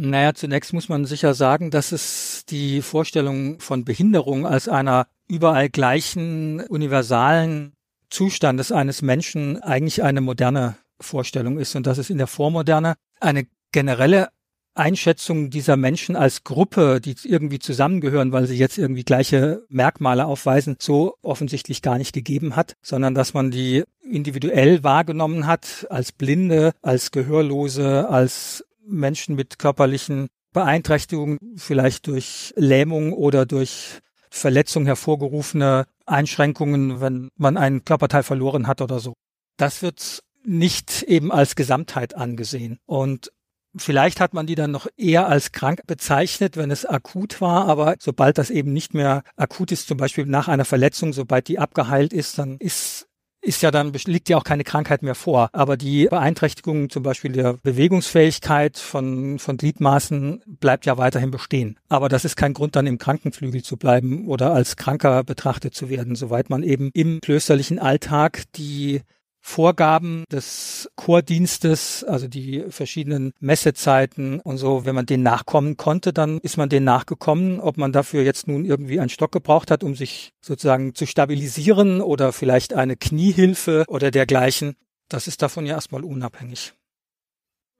Naja, 0.00 0.32
zunächst 0.32 0.72
muss 0.72 0.88
man 0.88 1.06
sicher 1.06 1.34
sagen, 1.34 1.72
dass 1.72 1.90
es 1.90 2.44
die 2.48 2.82
Vorstellung 2.82 3.58
von 3.58 3.84
Behinderung 3.84 4.46
als 4.46 4.68
einer 4.68 5.08
überall 5.26 5.68
gleichen 5.68 6.60
universalen 6.60 7.72
Zustandes 8.08 8.70
eines 8.70 9.02
Menschen 9.02 9.60
eigentlich 9.60 10.04
eine 10.04 10.20
moderne 10.20 10.76
Vorstellung 11.00 11.58
ist 11.58 11.74
und 11.74 11.86
dass 11.86 11.98
es 11.98 12.10
in 12.10 12.18
der 12.18 12.28
Vormoderne 12.28 12.94
eine 13.18 13.48
generelle 13.72 14.28
Einschätzung 14.74 15.50
dieser 15.50 15.76
Menschen 15.76 16.14
als 16.14 16.44
Gruppe, 16.44 17.00
die 17.00 17.16
irgendwie 17.24 17.58
zusammengehören, 17.58 18.30
weil 18.30 18.46
sie 18.46 18.56
jetzt 18.56 18.78
irgendwie 18.78 19.02
gleiche 19.02 19.64
Merkmale 19.68 20.26
aufweisen, 20.26 20.76
so 20.78 21.16
offensichtlich 21.22 21.82
gar 21.82 21.98
nicht 21.98 22.12
gegeben 22.12 22.54
hat, 22.54 22.76
sondern 22.80 23.16
dass 23.16 23.34
man 23.34 23.50
die 23.50 23.82
individuell 24.00 24.84
wahrgenommen 24.84 25.48
hat, 25.48 25.88
als 25.90 26.12
Blinde, 26.12 26.72
als 26.82 27.10
Gehörlose, 27.10 28.08
als 28.08 28.64
Menschen 28.88 29.34
mit 29.34 29.58
körperlichen 29.58 30.28
Beeinträchtigungen, 30.52 31.38
vielleicht 31.56 32.06
durch 32.06 32.52
Lähmung 32.56 33.12
oder 33.12 33.46
durch 33.46 34.00
Verletzung 34.30 34.86
hervorgerufene 34.86 35.86
Einschränkungen, 36.06 37.00
wenn 37.00 37.28
man 37.36 37.56
einen 37.56 37.84
Körperteil 37.84 38.22
verloren 38.22 38.66
hat 38.66 38.80
oder 38.80 38.98
so. 38.98 39.14
Das 39.56 39.82
wird 39.82 40.20
nicht 40.44 41.02
eben 41.02 41.32
als 41.32 41.56
Gesamtheit 41.56 42.14
angesehen. 42.14 42.78
Und 42.86 43.30
Vielleicht 43.76 44.18
hat 44.20 44.32
man 44.32 44.46
die 44.46 44.54
dann 44.54 44.70
noch 44.70 44.86
eher 44.96 45.28
als 45.28 45.52
krank 45.52 45.82
bezeichnet, 45.86 46.56
wenn 46.56 46.70
es 46.70 46.86
akut 46.86 47.40
war, 47.40 47.66
aber 47.66 47.96
sobald 47.98 48.38
das 48.38 48.50
eben 48.50 48.72
nicht 48.72 48.94
mehr 48.94 49.22
akut 49.36 49.72
ist, 49.72 49.88
zum 49.88 49.98
Beispiel 49.98 50.24
nach 50.24 50.48
einer 50.48 50.64
Verletzung, 50.64 51.12
sobald 51.12 51.48
die 51.48 51.58
abgeheilt 51.58 52.14
ist, 52.14 52.38
dann 52.38 52.56
ist 52.58 53.07
ist 53.40 53.62
ja 53.62 53.70
dann, 53.70 53.92
liegt 54.06 54.28
ja 54.28 54.36
auch 54.36 54.44
keine 54.44 54.64
Krankheit 54.64 55.02
mehr 55.02 55.14
vor. 55.14 55.48
Aber 55.52 55.76
die 55.76 56.06
Beeinträchtigung 56.06 56.90
zum 56.90 57.02
Beispiel 57.02 57.32
der 57.32 57.54
Bewegungsfähigkeit 57.54 58.78
von, 58.78 59.38
von 59.38 59.56
Gliedmaßen 59.56 60.42
bleibt 60.46 60.86
ja 60.86 60.98
weiterhin 60.98 61.30
bestehen. 61.30 61.78
Aber 61.88 62.08
das 62.08 62.24
ist 62.24 62.36
kein 62.36 62.54
Grund, 62.54 62.76
dann 62.76 62.86
im 62.86 62.98
Krankenflügel 62.98 63.62
zu 63.62 63.76
bleiben 63.76 64.26
oder 64.26 64.52
als 64.52 64.76
Kranker 64.76 65.22
betrachtet 65.24 65.74
zu 65.74 65.88
werden, 65.88 66.16
soweit 66.16 66.50
man 66.50 66.62
eben 66.62 66.90
im 66.94 67.20
klösterlichen 67.20 67.78
Alltag 67.78 68.44
die 68.56 69.02
Vorgaben 69.48 70.24
des 70.30 70.90
Chordienstes, 70.94 72.04
also 72.04 72.28
die 72.28 72.66
verschiedenen 72.68 73.32
Messezeiten 73.40 74.40
und 74.40 74.58
so, 74.58 74.84
wenn 74.84 74.94
man 74.94 75.06
denen 75.06 75.22
nachkommen 75.22 75.78
konnte, 75.78 76.12
dann 76.12 76.38
ist 76.38 76.58
man 76.58 76.68
denen 76.68 76.84
nachgekommen. 76.84 77.58
Ob 77.58 77.78
man 77.78 77.90
dafür 77.90 78.22
jetzt 78.22 78.46
nun 78.46 78.66
irgendwie 78.66 79.00
einen 79.00 79.08
Stock 79.08 79.32
gebraucht 79.32 79.70
hat, 79.70 79.82
um 79.82 79.94
sich 79.94 80.34
sozusagen 80.42 80.94
zu 80.94 81.06
stabilisieren 81.06 82.02
oder 82.02 82.32
vielleicht 82.32 82.74
eine 82.74 82.96
Kniehilfe 82.96 83.84
oder 83.88 84.10
dergleichen, 84.10 84.76
das 85.08 85.26
ist 85.26 85.40
davon 85.40 85.64
ja 85.64 85.76
erstmal 85.76 86.04
unabhängig. 86.04 86.74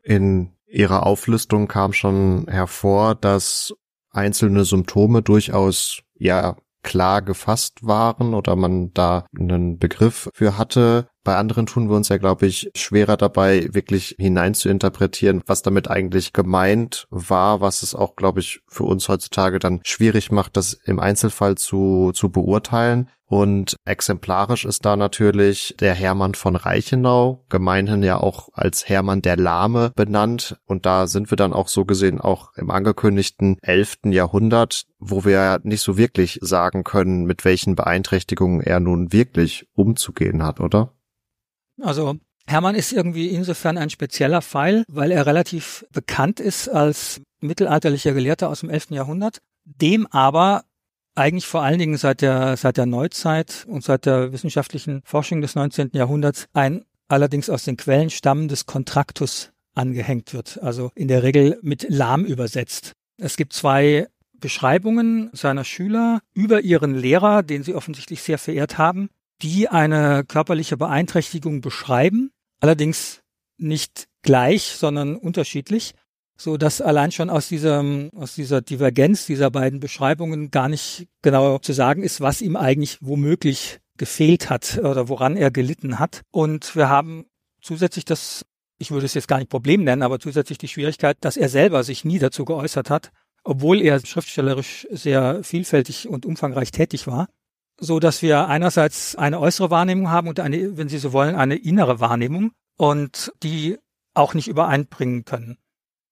In 0.03 0.53
Ihrer 0.67 1.05
Auflistung 1.07 1.69
kam 1.69 1.93
schon 1.93 2.47
hervor, 2.49 3.15
dass 3.15 3.75
einzelne 4.11 4.65
Symptome 4.65 5.21
durchaus 5.21 6.01
ja 6.15 6.57
klar 6.83 7.23
gefasst 7.23 7.87
waren 7.87 8.35
oder 8.35 8.57
man 8.57 8.93
da 8.95 9.27
einen 9.39 9.79
Begriff 9.79 10.31
für 10.33 10.57
hatte. 10.57 11.09
Bei 11.29 11.37
anderen 11.37 11.67
tun 11.67 11.91
wir 11.91 11.97
uns 11.97 12.09
ja, 12.09 12.17
glaube 12.17 12.47
ich, 12.47 12.71
schwerer 12.75 13.19
dabei, 13.19 13.69
wirklich 13.75 14.17
hinein 14.19 14.55
zu 14.55 14.71
interpretieren, 14.71 15.43
was 15.45 15.61
damit 15.61 15.91
eigentlich 15.91 16.33
gemeint 16.33 17.07
war, 17.11 17.61
was 17.61 17.83
es 17.83 17.95
auch, 17.95 18.17
glaube 18.17 18.41
ich, 18.41 18.63
für 18.67 18.85
uns 18.85 19.11
heutzutage 19.11 19.59
dann 19.59 19.81
schwierig 19.85 20.33
macht, 20.33 20.57
das 20.57 20.73
im 20.73 20.99
Einzelfall 20.99 21.57
zu, 21.57 22.13
zu 22.15 22.31
beurteilen. 22.31 23.11
Und 23.27 23.77
exemplarisch 23.85 24.65
ist 24.65 24.87
da 24.87 24.97
natürlich 24.97 25.75
der 25.79 25.93
Hermann 25.93 26.33
von 26.33 26.57
Reichenau, 26.57 27.45
gemeinhin 27.51 28.03
ja 28.03 28.17
auch 28.17 28.49
als 28.55 28.89
Hermann 28.89 29.21
der 29.21 29.37
Lahme 29.37 29.93
benannt. 29.95 30.57
Und 30.65 30.87
da 30.87 31.07
sind 31.07 31.31
wir 31.31 31.37
dann 31.37 31.53
auch 31.53 31.69
so 31.69 31.85
gesehen 31.85 32.23
auch 32.23 32.55
im 32.57 32.71
angekündigten 32.71 33.59
11. 33.61 33.99
Jahrhundert, 34.07 34.85
wo 34.99 35.27
wir 35.27 35.33
ja 35.33 35.59
nicht 35.63 35.83
so 35.83 35.99
wirklich 35.99 36.39
sagen 36.41 36.85
können, 36.85 37.27
mit 37.27 37.45
welchen 37.45 37.77
Beeinträchtigungen 37.77 38.63
er 38.63 38.81
nun 38.81 39.13
wirklich 39.13 39.69
umzugehen 39.75 40.43
hat, 40.43 40.61
oder? 40.61 40.95
Also 41.81 42.17
Hermann 42.47 42.75
ist 42.75 42.93
irgendwie 42.93 43.29
insofern 43.29 43.79
ein 43.79 43.91
spezieller 43.91 44.43
Fall, 44.43 44.85
weil 44.89 45.11
er 45.11 45.27
relativ 45.27 45.85
bekannt 45.93 46.41
ist 46.41 46.69
als 46.69 47.21
mittelalterlicher 47.41 48.13
Gelehrter 48.13 48.49
aus 48.49 48.61
dem 48.61 48.71
11. 48.71 48.91
Jahrhundert, 48.91 49.39
dem 49.65 50.07
aber 50.07 50.65
eigentlich 51.15 51.47
vor 51.47 51.63
allen 51.63 51.79
Dingen 51.79 51.97
seit 51.97 52.23
der, 52.23 52.57
seit 52.57 52.77
der 52.77 52.87
Neuzeit 52.87 53.67
und 53.69 53.85
seit 53.85 54.07
der 54.07 54.33
wissenschaftlichen 54.33 55.03
Forschung 55.05 55.41
des 55.41 55.55
19. 55.55 55.91
Jahrhunderts 55.93 56.47
ein 56.53 56.85
allerdings 57.09 57.51
aus 57.51 57.65
den 57.65 57.77
Quellen 57.77 58.11
stammendes 58.11 58.67
Kontraktus 58.67 59.51
angehängt 59.75 60.33
wird, 60.33 60.63
also 60.63 60.91
in 60.95 61.09
der 61.09 61.23
Regel 61.23 61.59
mit 61.63 61.87
lahm 61.89 62.25
übersetzt. 62.25 62.93
Es 63.17 63.37
gibt 63.37 63.53
zwei 63.53 64.09
Beschreibungen 64.35 65.31
seiner 65.33 65.65
Schüler 65.65 66.21
über 66.35 66.61
ihren 66.61 66.95
Lehrer, 66.95 67.43
den 67.43 67.63
sie 67.63 67.75
offensichtlich 67.75 68.23
sehr 68.23 68.39
verehrt 68.39 68.79
haben, 68.79 69.11
die 69.43 69.69
eine 69.69 70.25
körperliche 70.25 70.77
Beeinträchtigung 70.77 71.61
beschreiben, 71.61 72.31
allerdings 72.61 73.23
nicht 73.57 74.09
gleich, 74.23 74.65
sondern 74.65 75.17
unterschiedlich, 75.17 75.95
so 76.37 76.57
dass 76.57 76.81
allein 76.81 77.11
schon 77.11 77.31
aus 77.31 77.49
dieser, 77.49 77.85
aus 78.15 78.35
dieser 78.35 78.61
Divergenz 78.61 79.27
dieser 79.27 79.51
beiden 79.51 79.81
Beschreibungen 79.81 80.51
gar 80.51 80.69
nicht 80.69 81.09
genau 81.23 81.59
zu 81.59 81.73
sagen 81.73 82.03
ist, 82.03 82.21
was 82.21 82.41
ihm 82.41 82.57
eigentlich 82.57 82.99
womöglich 83.01 83.81
gefehlt 83.97 84.49
hat 84.49 84.79
oder 84.79 85.09
woran 85.09 85.37
er 85.37 85.51
gelitten 85.51 85.99
hat. 85.99 86.23
Und 86.31 86.77
wir 86.77 86.89
haben 86.89 87.27
zusätzlich 87.61 88.05
das, 88.05 88.45
ich 88.79 88.93
würde 88.93 89.07
es 89.07 89.15
jetzt 89.15 89.27
gar 89.27 89.39
nicht 89.39 89.51
Problem 89.51 89.83
nennen, 89.83 90.03
aber 90.03 90.21
zusätzlich 90.21 90.59
die 90.59 90.69
Schwierigkeit, 90.69 91.17
dass 91.21 91.37
er 91.37 91.49
selber 91.49 91.83
sich 91.83 92.05
nie 92.05 92.21
dazu 92.21 92.45
geäußert 92.45 92.91
hat, 92.91 93.11
obwohl 93.43 93.81
er 93.81 94.05
schriftstellerisch 94.05 94.87
sehr 94.91 95.43
vielfältig 95.43 96.09
und 96.09 96.25
umfangreich 96.27 96.71
tätig 96.71 97.09
war 97.09 97.29
so 97.79 98.01
dass 98.01 98.23
wir 98.23 98.49
einerseits 98.49 99.15
eine 99.17 99.41
äußere 99.41 99.71
Wahrnehmung 99.71 100.11
haben 100.11 100.29
und 100.29 100.41
eine, 100.41 100.77
wenn 100.77 100.89
Sie 100.89 100.99
so 100.99 101.13
wollen, 101.13 101.37
eine 101.37 101.57
innere 101.57 102.01
Wahrnehmung 102.01 102.53
und 102.77 103.33
die 103.43 103.79
auch 104.15 104.35
nicht 104.35 104.49
übereinbringen 104.49 105.25
können. 105.25 105.59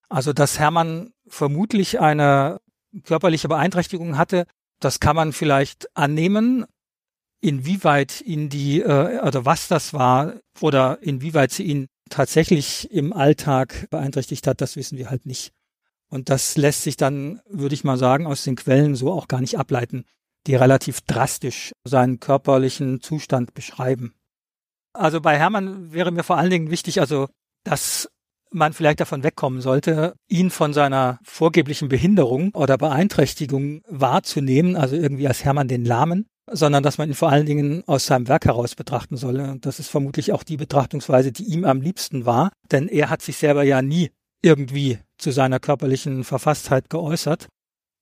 Also, 0.09 0.33
dass 0.33 0.59
Hermann 0.59 1.11
vermutlich 1.27 2.01
eine 2.01 2.61
körperliche 3.05 3.49
Beeinträchtigung 3.49 4.17
hatte, 4.17 4.47
das 4.79 5.01
kann 5.01 5.17
man 5.17 5.33
vielleicht 5.33 5.89
annehmen. 5.97 6.65
Inwieweit 7.41 8.21
ihn 8.23 8.49
die, 8.49 8.81
äh, 8.81 9.21
oder 9.21 9.45
was 9.45 9.69
das 9.69 9.93
war, 9.93 10.35
oder 10.61 11.03
inwieweit 11.03 11.51
sie 11.51 11.65
ihn 11.65 11.87
tatsächlich 12.09 12.91
im 12.93 13.13
Alltag 13.13 13.89
beeinträchtigt 13.91 14.47
hat, 14.47 14.61
das 14.61 14.77
wissen 14.77 14.97
wir 14.97 15.11
halt 15.11 15.27
nicht. 15.27 15.53
Und 16.09 16.31
das 16.31 16.57
lässt 16.57 16.85
sich 16.85 16.97
dann, 16.97 17.41
würde 17.49 17.75
ich 17.75 17.83
mal 17.83 17.99
sagen, 17.99 18.27
aus 18.27 18.45
den 18.45 18.55
Quellen 18.55 18.95
so 18.95 19.13
auch 19.13 19.27
gar 19.27 19.41
nicht 19.41 19.59
ableiten 19.59 20.05
die 20.47 20.55
relativ 20.55 21.01
drastisch 21.03 21.73
seinen 21.85 22.21
körperlichen 22.21 23.01
Zustand 23.01 23.55
beschreiben. 23.55 24.15
Also 24.93 25.21
bei 25.21 25.37
Hermann 25.37 25.93
wäre 25.93 26.11
mir 26.11 26.23
vor 26.23 26.39
allen 26.39 26.51
Dingen 26.51 26.71
wichtig, 26.71 27.01
also, 27.01 27.29
dass 27.65 28.09
man 28.51 28.73
vielleicht 28.73 29.01
davon 29.01 29.23
wegkommen 29.23 29.61
sollte, 29.61 30.15
ihn 30.29 30.51
von 30.51 30.73
seiner 30.73 31.19
vorgeblichen 31.23 31.89
Behinderung 31.89 32.55
oder 32.55 32.79
Beeinträchtigung 32.79 33.83
wahrzunehmen, 33.89 34.77
also 34.77 34.97
irgendwie 34.97 35.29
als 35.29 35.45
Hermann 35.45 35.69
den 35.69 35.85
Lahmen, 35.85 36.27
sondern 36.51 36.83
dass 36.83 36.97
man 36.97 37.09
ihn 37.09 37.15
vor 37.15 37.31
allen 37.31 37.47
Dingen 37.47 37.83
aus 37.87 38.07
seinem 38.07 38.29
Werk 38.29 38.47
heraus 38.47 38.75
betrachten 38.75 39.17
solle. 39.17 39.51
Und 39.51 39.67
das 39.67 39.79
ist 39.79 39.89
vermutlich 39.89 40.33
auch 40.33 40.43
die 40.43 40.57
Betrachtungsweise, 40.57 41.33
die 41.33 41.45
ihm 41.45 41.65
am 41.65 41.81
liebsten 41.81 42.25
war, 42.25 42.51
denn 42.71 42.89
er 42.89 43.11
hat 43.11 43.23
sich 43.23 43.37
selber 43.37 43.65
ja 43.65 43.83
nie 43.83 44.11
irgendwie 44.43 44.99
zu 45.19 45.33
seiner 45.33 45.59
körperlichen 45.59 46.25
Verfasstheit 46.25 46.89
geäußert. 46.89 47.49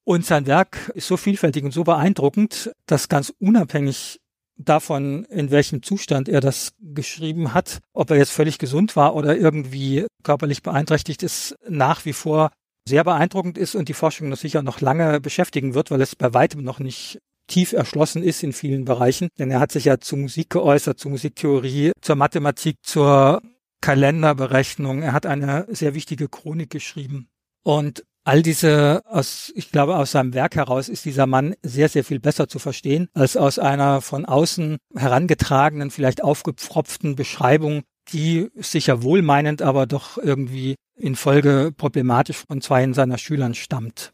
Und 0.04 0.26
sein 0.26 0.46
Werk 0.46 0.92
ist 0.94 1.08
so 1.08 1.16
vielfältig 1.16 1.64
und 1.64 1.72
so 1.72 1.84
beeindruckend, 1.84 2.72
dass 2.86 3.08
ganz 3.08 3.32
unabhängig 3.38 4.20
davon, 4.56 5.24
in 5.24 5.50
welchem 5.50 5.82
Zustand 5.82 6.28
er 6.28 6.40
das 6.40 6.72
geschrieben 6.80 7.54
hat, 7.54 7.80
ob 7.92 8.10
er 8.10 8.18
jetzt 8.18 8.30
völlig 8.30 8.58
gesund 8.58 8.96
war 8.96 9.14
oder 9.14 9.36
irgendwie 9.36 10.06
körperlich 10.22 10.62
beeinträchtigt 10.62 11.22
ist, 11.22 11.56
nach 11.68 12.04
wie 12.04 12.12
vor 12.12 12.50
sehr 12.86 13.02
beeindruckend 13.02 13.56
ist 13.56 13.74
und 13.74 13.88
die 13.88 13.94
Forschung 13.94 14.28
noch 14.28 14.36
sicher 14.36 14.62
noch 14.62 14.80
lange 14.80 15.20
beschäftigen 15.20 15.74
wird, 15.74 15.90
weil 15.90 16.02
es 16.02 16.14
bei 16.14 16.34
weitem 16.34 16.62
noch 16.62 16.78
nicht 16.78 17.18
tief 17.46 17.72
erschlossen 17.72 18.22
ist 18.22 18.42
in 18.42 18.52
vielen 18.52 18.84
Bereichen. 18.84 19.28
Denn 19.38 19.50
er 19.50 19.60
hat 19.60 19.72
sich 19.72 19.86
ja 19.86 19.98
zu 19.98 20.16
Musik 20.16 20.50
geäußert, 20.50 20.98
zu 20.98 21.08
Musiktheorie, 21.08 21.92
zur 22.00 22.16
Mathematik, 22.16 22.76
zur 22.82 23.42
Kalenderberechnung. 23.80 25.02
Er 25.02 25.12
hat 25.12 25.26
eine 25.26 25.66
sehr 25.70 25.94
wichtige 25.94 26.28
Chronik 26.28 26.70
geschrieben. 26.70 27.28
Und 27.62 28.04
all 28.24 28.42
diese, 28.42 29.02
aus, 29.04 29.52
ich 29.54 29.70
glaube, 29.70 29.96
aus 29.96 30.12
seinem 30.12 30.34
Werk 30.34 30.56
heraus 30.56 30.88
ist 30.88 31.04
dieser 31.04 31.26
Mann 31.26 31.54
sehr, 31.62 31.88
sehr 31.88 32.04
viel 32.04 32.20
besser 32.20 32.48
zu 32.48 32.58
verstehen, 32.58 33.08
als 33.12 33.36
aus 33.36 33.58
einer 33.58 34.00
von 34.00 34.24
außen 34.24 34.78
herangetragenen, 34.96 35.90
vielleicht 35.90 36.24
aufgepfropften 36.24 37.16
Beschreibung, 37.16 37.82
die 38.12 38.50
sicher 38.56 39.02
wohlmeinend, 39.02 39.62
aber 39.62 39.86
doch 39.86 40.18
irgendwie 40.18 40.74
in 40.96 41.16
Folge 41.16 41.72
problematisch 41.76 42.44
von 42.48 42.60
zwei 42.60 42.90
seiner 42.92 43.18
Schülern 43.18 43.54
stammt. 43.54 44.12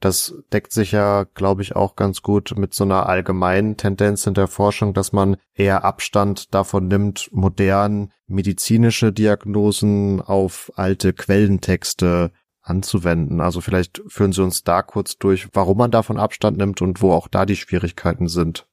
Das 0.00 0.34
deckt 0.52 0.72
sich 0.72 0.92
ja, 0.92 1.24
glaube 1.24 1.62
ich, 1.62 1.74
auch 1.74 1.96
ganz 1.96 2.20
gut 2.20 2.54
mit 2.56 2.74
so 2.74 2.84
einer 2.84 3.08
allgemeinen 3.08 3.78
Tendenz 3.78 4.26
in 4.26 4.34
der 4.34 4.46
Forschung, 4.46 4.92
dass 4.92 5.12
man 5.12 5.38
eher 5.54 5.84
Abstand 5.84 6.54
davon 6.54 6.88
nimmt, 6.88 7.30
modern 7.32 8.12
medizinische 8.26 9.12
Diagnosen 9.12 10.20
auf 10.20 10.70
alte 10.76 11.14
Quellentexte 11.14 12.30
anzuwenden. 12.66 13.40
Also 13.40 13.60
vielleicht 13.60 14.02
führen 14.08 14.32
Sie 14.32 14.42
uns 14.42 14.64
da 14.64 14.82
kurz 14.82 15.18
durch, 15.18 15.48
warum 15.52 15.78
man 15.78 15.90
davon 15.90 16.18
Abstand 16.18 16.58
nimmt 16.58 16.82
und 16.82 17.00
wo 17.00 17.12
auch 17.12 17.28
da 17.28 17.46
die 17.46 17.56
Schwierigkeiten 17.56 18.28
sind. 18.28 18.66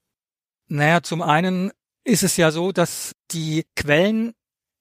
Naja, 0.67 1.03
zum 1.03 1.21
einen 1.21 1.71
ist 2.03 2.23
es 2.23 2.37
ja 2.37 2.51
so, 2.51 2.71
dass 2.71 3.13
die 3.31 3.65
Quellen 3.75 4.33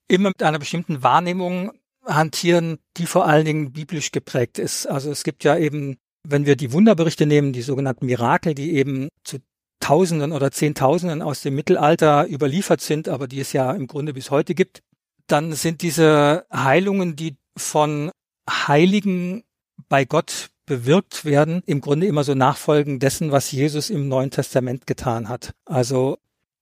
immer 0.09 0.31
mit 0.31 0.43
einer 0.43 0.59
bestimmten 0.59 1.03
Wahrnehmung 1.03 1.73
hantieren, 2.05 2.79
die 2.97 3.07
vor 3.07 3.27
allen 3.27 3.45
Dingen 3.45 3.73
biblisch 3.73 4.11
geprägt 4.13 4.59
ist. 4.59 4.87
Also 4.87 5.11
es 5.11 5.23
gibt 5.23 5.45
ja 5.45 5.57
eben, 5.57 5.99
wenn 6.27 6.47
wir 6.47 6.57
die 6.57 6.73
Wunderberichte 6.73 7.27
nehmen, 7.27 7.53
die 7.53 7.63
sogenannten 7.63 8.07
Mirakel, 8.07 8.55
die 8.55 8.73
eben 8.73 9.09
zu 9.25 9.39
Tausenden 9.81 10.33
oder 10.33 10.53
Zehntausenden 10.53 11.23
aus 11.23 11.43
dem 11.43 11.57
Mittelalter 11.57 12.29
überliefert 12.29 12.81
sind, 12.81 13.09
aber 13.09 13.27
die 13.27 13.41
es 13.41 13.53
ja 13.53 13.73
im 13.73 13.89
Grunde 13.89 14.15
bis 14.15 14.31
heute 14.31 14.55
gibt, 14.55 14.81
dann 15.27 15.53
sind 15.53 15.83
diese 15.83 16.47
Heilungen, 16.53 17.17
die 17.17 17.37
von 17.57 18.11
Heiligen 18.49 19.45
bei 19.89 20.05
Gott 20.05 20.51
bewirkt 20.67 21.25
werden, 21.25 21.63
im 21.67 21.81
Grunde 21.81 22.07
immer 22.07 22.25
so 22.25 22.35
nachfolgen 22.35 22.99
dessen, 22.99 23.33
was 23.33 23.53
Jesus 23.53 23.91
im 23.91 24.09
Neuen 24.09 24.31
Testament 24.31 24.87
getan 24.87 25.29
hat. 25.29 25.55
Also 25.65 26.19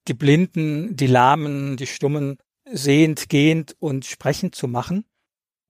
die 0.08 0.14
Blinden, 0.14 0.96
die 0.96 1.06
Lahmen, 1.06 1.76
die 1.76 1.86
Stummen 1.86 2.38
sehend, 2.64 3.28
gehend 3.28 3.76
und 3.78 4.04
sprechend 4.06 4.54
zu 4.54 4.68
machen. 4.68 5.04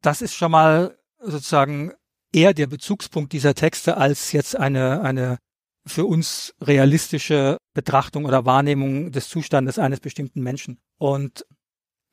Das 0.02 0.23
ist 0.23 0.35
schon 0.35 0.52
mal 0.52 0.97
sozusagen 1.21 1.93
eher 2.33 2.55
der 2.55 2.67
Bezugspunkt 2.67 3.33
dieser 3.33 3.55
Texte 3.55 3.97
als 3.97 4.33
jetzt 4.33 4.57
eine, 4.57 5.02
eine 5.02 5.38
für 5.87 6.05
uns 6.05 6.55
realistische 6.61 7.57
Betrachtung 7.75 8.25
oder 8.25 8.45
Wahrnehmung 8.45 9.12
des 9.12 9.29
Zustandes 9.29 9.79
eines 9.79 10.00
bestimmten 10.00 10.43
Menschen. 10.43 10.79
Und 10.99 11.47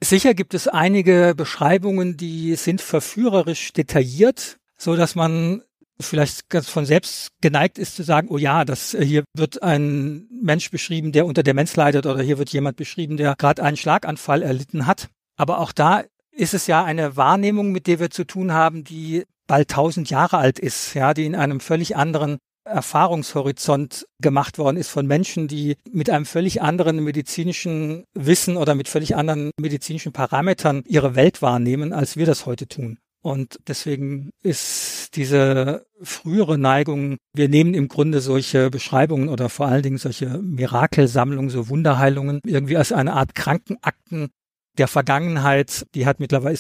sicher 0.02 0.34
gibt 0.34 0.54
es 0.54 0.68
einige 0.68 1.34
Beschreibungen, 1.36 2.18
die 2.18 2.56
sind 2.56 2.82
verführerisch 2.82 3.74
detailliert, 3.74 4.58
so 4.78 4.96
dass 4.96 5.16
man 5.16 5.64
vielleicht 6.00 6.50
ganz 6.50 6.70
von 6.70 6.86
selbst 6.86 7.30
geneigt 7.42 7.78
ist 7.78 7.96
zu 7.96 8.04
sagen, 8.04 8.28
oh 8.30 8.38
ja, 8.38 8.66
das 8.66 8.96
hier 9.00 9.24
wird 9.34 9.64
ein 9.64 10.28
Mensch 10.30 10.70
beschrieben, 10.70 11.12
der 11.12 11.26
unter 11.26 11.44
Demenz 11.44 11.76
leidet 11.76 12.06
oder 12.06 12.22
hier 12.22 12.38
wird 12.38 12.50
jemand 12.50 12.78
beschrieben, 12.78 13.18
der 13.18 13.36
gerade 13.36 13.64
einen 13.64 13.78
Schlaganfall 13.78 14.44
erlitten 14.44 14.86
hat. 14.86 15.10
Aber 15.38 15.60
auch 15.60 15.72
da 15.72 16.04
ist 16.32 16.54
es 16.54 16.68
ja 16.68 16.84
eine 16.84 17.18
Wahrnehmung, 17.18 17.72
mit 17.72 17.88
der 17.88 18.00
wir 18.00 18.12
zu 18.12 18.26
tun 18.26 18.52
haben, 18.52 18.84
die 18.84 19.24
bald 19.48 19.70
tausend 19.70 20.10
Jahre 20.10 20.38
alt 20.38 20.60
ist, 20.60 20.94
ja, 20.94 21.14
die 21.14 21.26
in 21.26 21.36
einem 21.36 21.60
völlig 21.60 21.96
anderen 21.96 22.38
Erfahrungshorizont 22.68 24.06
gemacht 24.22 24.58
worden 24.58 24.78
ist 24.78 24.90
von 24.90 25.08
Menschen, 25.08 25.48
die 25.48 25.76
mit 25.92 26.10
einem 26.10 26.26
völlig 26.26 26.62
anderen 26.62 27.04
medizinischen 27.04 28.04
Wissen 28.14 28.58
oder 28.58 28.76
mit 28.76 28.88
völlig 28.88 29.16
anderen 29.16 29.52
medizinischen 29.60 30.14
Parametern 30.14 30.84
ihre 30.86 31.16
Welt 31.16 31.42
wahrnehmen, 31.42 31.94
als 31.94 32.18
wir 32.18 32.26
das 32.26 32.46
heute 32.46 32.68
tun. 32.68 33.00
Und 33.22 33.60
deswegen 33.68 34.30
ist 34.44 35.16
diese 35.16 35.86
frühere 36.02 36.58
Neigung, 36.58 37.18
wir 37.34 37.50
nehmen 37.50 37.74
im 37.74 37.88
Grunde 37.88 38.22
solche 38.22 38.70
Beschreibungen 38.70 39.28
oder 39.28 39.50
vor 39.50 39.68
allen 39.68 39.84
Dingen 39.84 39.98
solche 39.98 40.38
Mirakelsammlungen, 40.38 41.50
so 41.50 41.68
Wunderheilungen 41.68 42.40
irgendwie 42.46 42.78
als 42.78 42.92
eine 42.92 43.14
Art 43.14 43.36
Krankenakten 43.36 44.30
der 44.78 44.88
Vergangenheit, 44.88 45.88
die 45.96 46.06
hat 46.06 46.20
mittlerweile 46.20 46.58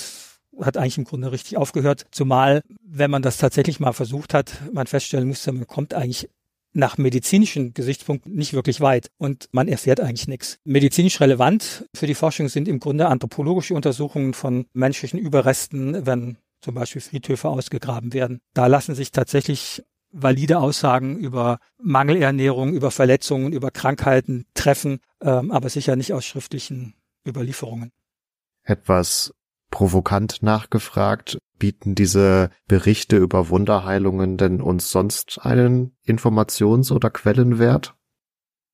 hat 0.62 0.78
eigentlich 0.78 0.98
im 0.98 1.04
Grunde 1.06 1.32
richtig 1.32 1.58
aufgehört, 1.58 2.06
zumal 2.12 2.62
wenn 2.84 3.12
man 3.12 3.22
das 3.22 3.38
tatsächlich 3.38 3.80
mal 3.80 3.94
versucht 3.94 4.34
hat, 4.34 4.62
man 4.74 4.88
feststellen 4.88 5.28
musste, 5.28 5.52
man 5.52 5.68
kommt 5.68 5.94
eigentlich 5.94 6.30
nach 6.74 6.98
medizinischen 6.98 7.74
Gesichtspunkten 7.74 8.34
nicht 8.34 8.54
wirklich 8.54 8.82
weit 8.82 9.10
und 9.18 9.50
man 9.52 9.68
erfährt 9.68 10.00
eigentlich 10.00 10.28
nichts. 10.28 10.60
Medizinisch 10.64 11.20
relevant 11.20 11.86
für 11.96 12.08
die 12.08 12.14
Forschung 12.14 12.50
sind 12.50 12.68
im 12.68 12.80
Grunde 12.80 13.08
anthropologische 13.08 13.74
Untersuchungen 13.74 14.34
von 14.34 14.68
menschlichen 14.74 15.20
Überresten, 15.20 16.06
wenn 16.06 16.38
zum 16.62 16.76
Beispiel 16.76 17.02
Friedhöfe 17.02 17.50
ausgegraben 17.50 18.14
werden. 18.14 18.40
Da 18.54 18.68
lassen 18.68 18.96
sich 18.96 19.12
tatsächlich 19.12 19.84
valide 20.12 20.60
Aussagen 20.60 21.18
über 21.18 21.60
Mangelernährung, 21.82 22.74
über 22.74 22.92
Verletzungen, 22.92 23.54
über 23.54 23.72
Krankheiten 23.72 24.46
treffen, 24.54 25.00
ähm, 25.22 25.52
aber 25.52 25.70
sicher 25.70 25.96
nicht 25.96 26.14
aus 26.14 26.26
schriftlichen 26.26 26.94
Überlieferungen. 27.28 27.92
Etwas 28.64 29.34
provokant 29.70 30.42
nachgefragt, 30.42 31.38
bieten 31.60 31.96
diese 31.96 32.50
Berichte 32.68 33.18
über 33.18 33.50
Wunderheilungen 33.50 34.38
denn 34.38 34.62
uns 34.62 34.92
sonst 34.92 35.40
einen 35.42 35.96
Informations- 36.06 36.92
oder 36.92 37.10
Quellenwert? 37.10 37.96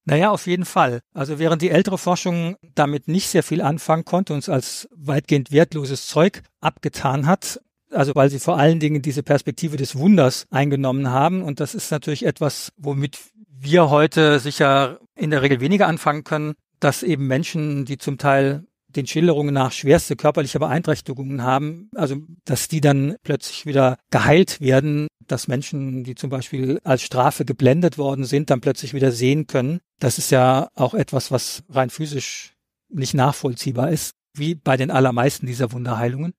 Naja, 0.06 0.32
auf 0.32 0.48
jeden 0.48 0.66
Fall. 0.66 1.00
Also 1.14 1.40
während 1.40 1.62
die 1.62 1.70
ältere 1.70 1.98
Forschung 1.98 2.58
damit 2.76 3.08
nicht 3.08 3.30
sehr 3.30 3.44
viel 3.44 3.62
anfangen 3.62 4.04
konnte 4.04 4.34
und 4.34 4.40
es 4.40 4.50
als 4.50 4.90
weitgehend 4.94 5.52
wertloses 5.52 6.08
Zeug 6.08 6.44
abgetan 6.60 7.26
hat, 7.26 7.62
also 7.90 8.14
weil 8.16 8.30
sie 8.30 8.40
vor 8.40 8.58
allen 8.58 8.80
Dingen 8.80 9.02
diese 9.02 9.24
Perspektive 9.24 9.78
des 9.78 9.98
Wunders 9.98 10.46
eingenommen 10.50 11.10
haben. 11.10 11.42
Und 11.42 11.62
das 11.62 11.74
ist 11.74 11.92
natürlich 11.92 12.26
etwas, 12.26 12.74
womit 12.76 13.18
wir 13.48 13.90
heute 13.90 14.40
sicher 14.40 15.00
in 15.16 15.30
der 15.30 15.42
Regel 15.42 15.62
weniger 15.62 15.88
anfangen 15.88 16.26
können, 16.26 16.56
dass 16.80 17.02
eben 17.02 17.28
Menschen, 17.28 17.86
die 17.86 17.98
zum 17.98 18.18
Teil 18.18 18.66
den 18.96 19.08
Schilderungen 19.08 19.54
nach 19.54 19.72
schwerste 19.72 20.16
körperliche 20.16 20.60
Beeinträchtigungen 20.60 21.44
haben, 21.44 21.90
also 21.96 22.18
dass 22.46 22.68
die 22.68 22.82
dann 22.82 23.16
plötzlich 23.24 23.66
wieder 23.66 23.98
geheilt 24.12 24.62
werden, 24.62 25.08
dass 25.28 25.48
Menschen, 25.48 26.04
die 26.04 26.16
zum 26.16 26.30
Beispiel 26.30 26.80
als 26.84 27.02
Strafe 27.02 27.46
geblendet 27.46 27.98
worden 27.98 28.26
sind, 28.26 28.50
dann 28.50 28.62
plötzlich 28.62 28.94
wieder 28.94 29.12
sehen 29.12 29.48
können. 29.48 29.80
Das 30.00 30.18
ist 30.18 30.32
ja 30.32 30.68
auch 30.76 30.94
etwas, 30.94 31.32
was 31.32 31.64
rein 31.70 31.90
physisch 31.90 32.54
nicht 32.90 33.14
nachvollziehbar 33.14 33.92
ist, 33.92 34.14
wie 34.36 34.56
bei 34.56 34.78
den 34.78 34.92
allermeisten 34.92 35.46
dieser 35.46 35.72
Wunderheilungen. 35.72 36.34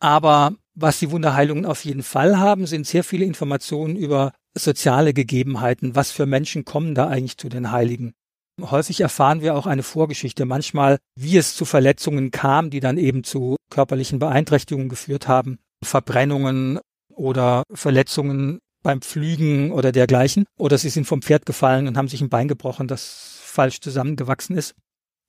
Aber 0.00 0.54
was 0.74 1.00
die 1.00 1.10
Wunderheilungen 1.10 1.66
auf 1.66 1.84
jeden 1.84 2.02
Fall 2.02 2.38
haben, 2.38 2.66
sind 2.66 2.86
sehr 2.86 3.02
viele 3.02 3.24
Informationen 3.24 3.96
über 3.96 4.32
soziale 4.54 5.12
Gegebenheiten. 5.12 5.96
Was 5.96 6.12
für 6.12 6.26
Menschen 6.26 6.64
kommen 6.64 6.94
da 6.94 7.08
eigentlich 7.08 7.36
zu 7.36 7.48
den 7.48 7.72
Heiligen? 7.72 8.14
Häufig 8.60 9.00
erfahren 9.00 9.40
wir 9.40 9.54
auch 9.54 9.66
eine 9.66 9.82
Vorgeschichte, 9.82 10.44
manchmal 10.44 10.98
wie 11.14 11.36
es 11.36 11.54
zu 11.54 11.64
Verletzungen 11.64 12.30
kam, 12.30 12.70
die 12.70 12.80
dann 12.80 12.98
eben 12.98 13.24
zu 13.24 13.56
körperlichen 13.70 14.18
Beeinträchtigungen 14.18 14.88
geführt 14.88 15.28
haben, 15.28 15.58
Verbrennungen 15.84 16.80
oder 17.14 17.62
Verletzungen 17.72 18.60
beim 18.82 19.00
Pflügen 19.02 19.72
oder 19.72 19.92
dergleichen. 19.92 20.44
Oder 20.58 20.78
sie 20.78 20.90
sind 20.90 21.06
vom 21.06 21.22
Pferd 21.22 21.46
gefallen 21.46 21.86
und 21.86 21.96
haben 21.96 22.08
sich 22.08 22.20
ein 22.20 22.30
Bein 22.30 22.48
gebrochen, 22.48 22.88
das 22.88 23.40
falsch 23.42 23.80
zusammengewachsen 23.80 24.56
ist. 24.56 24.74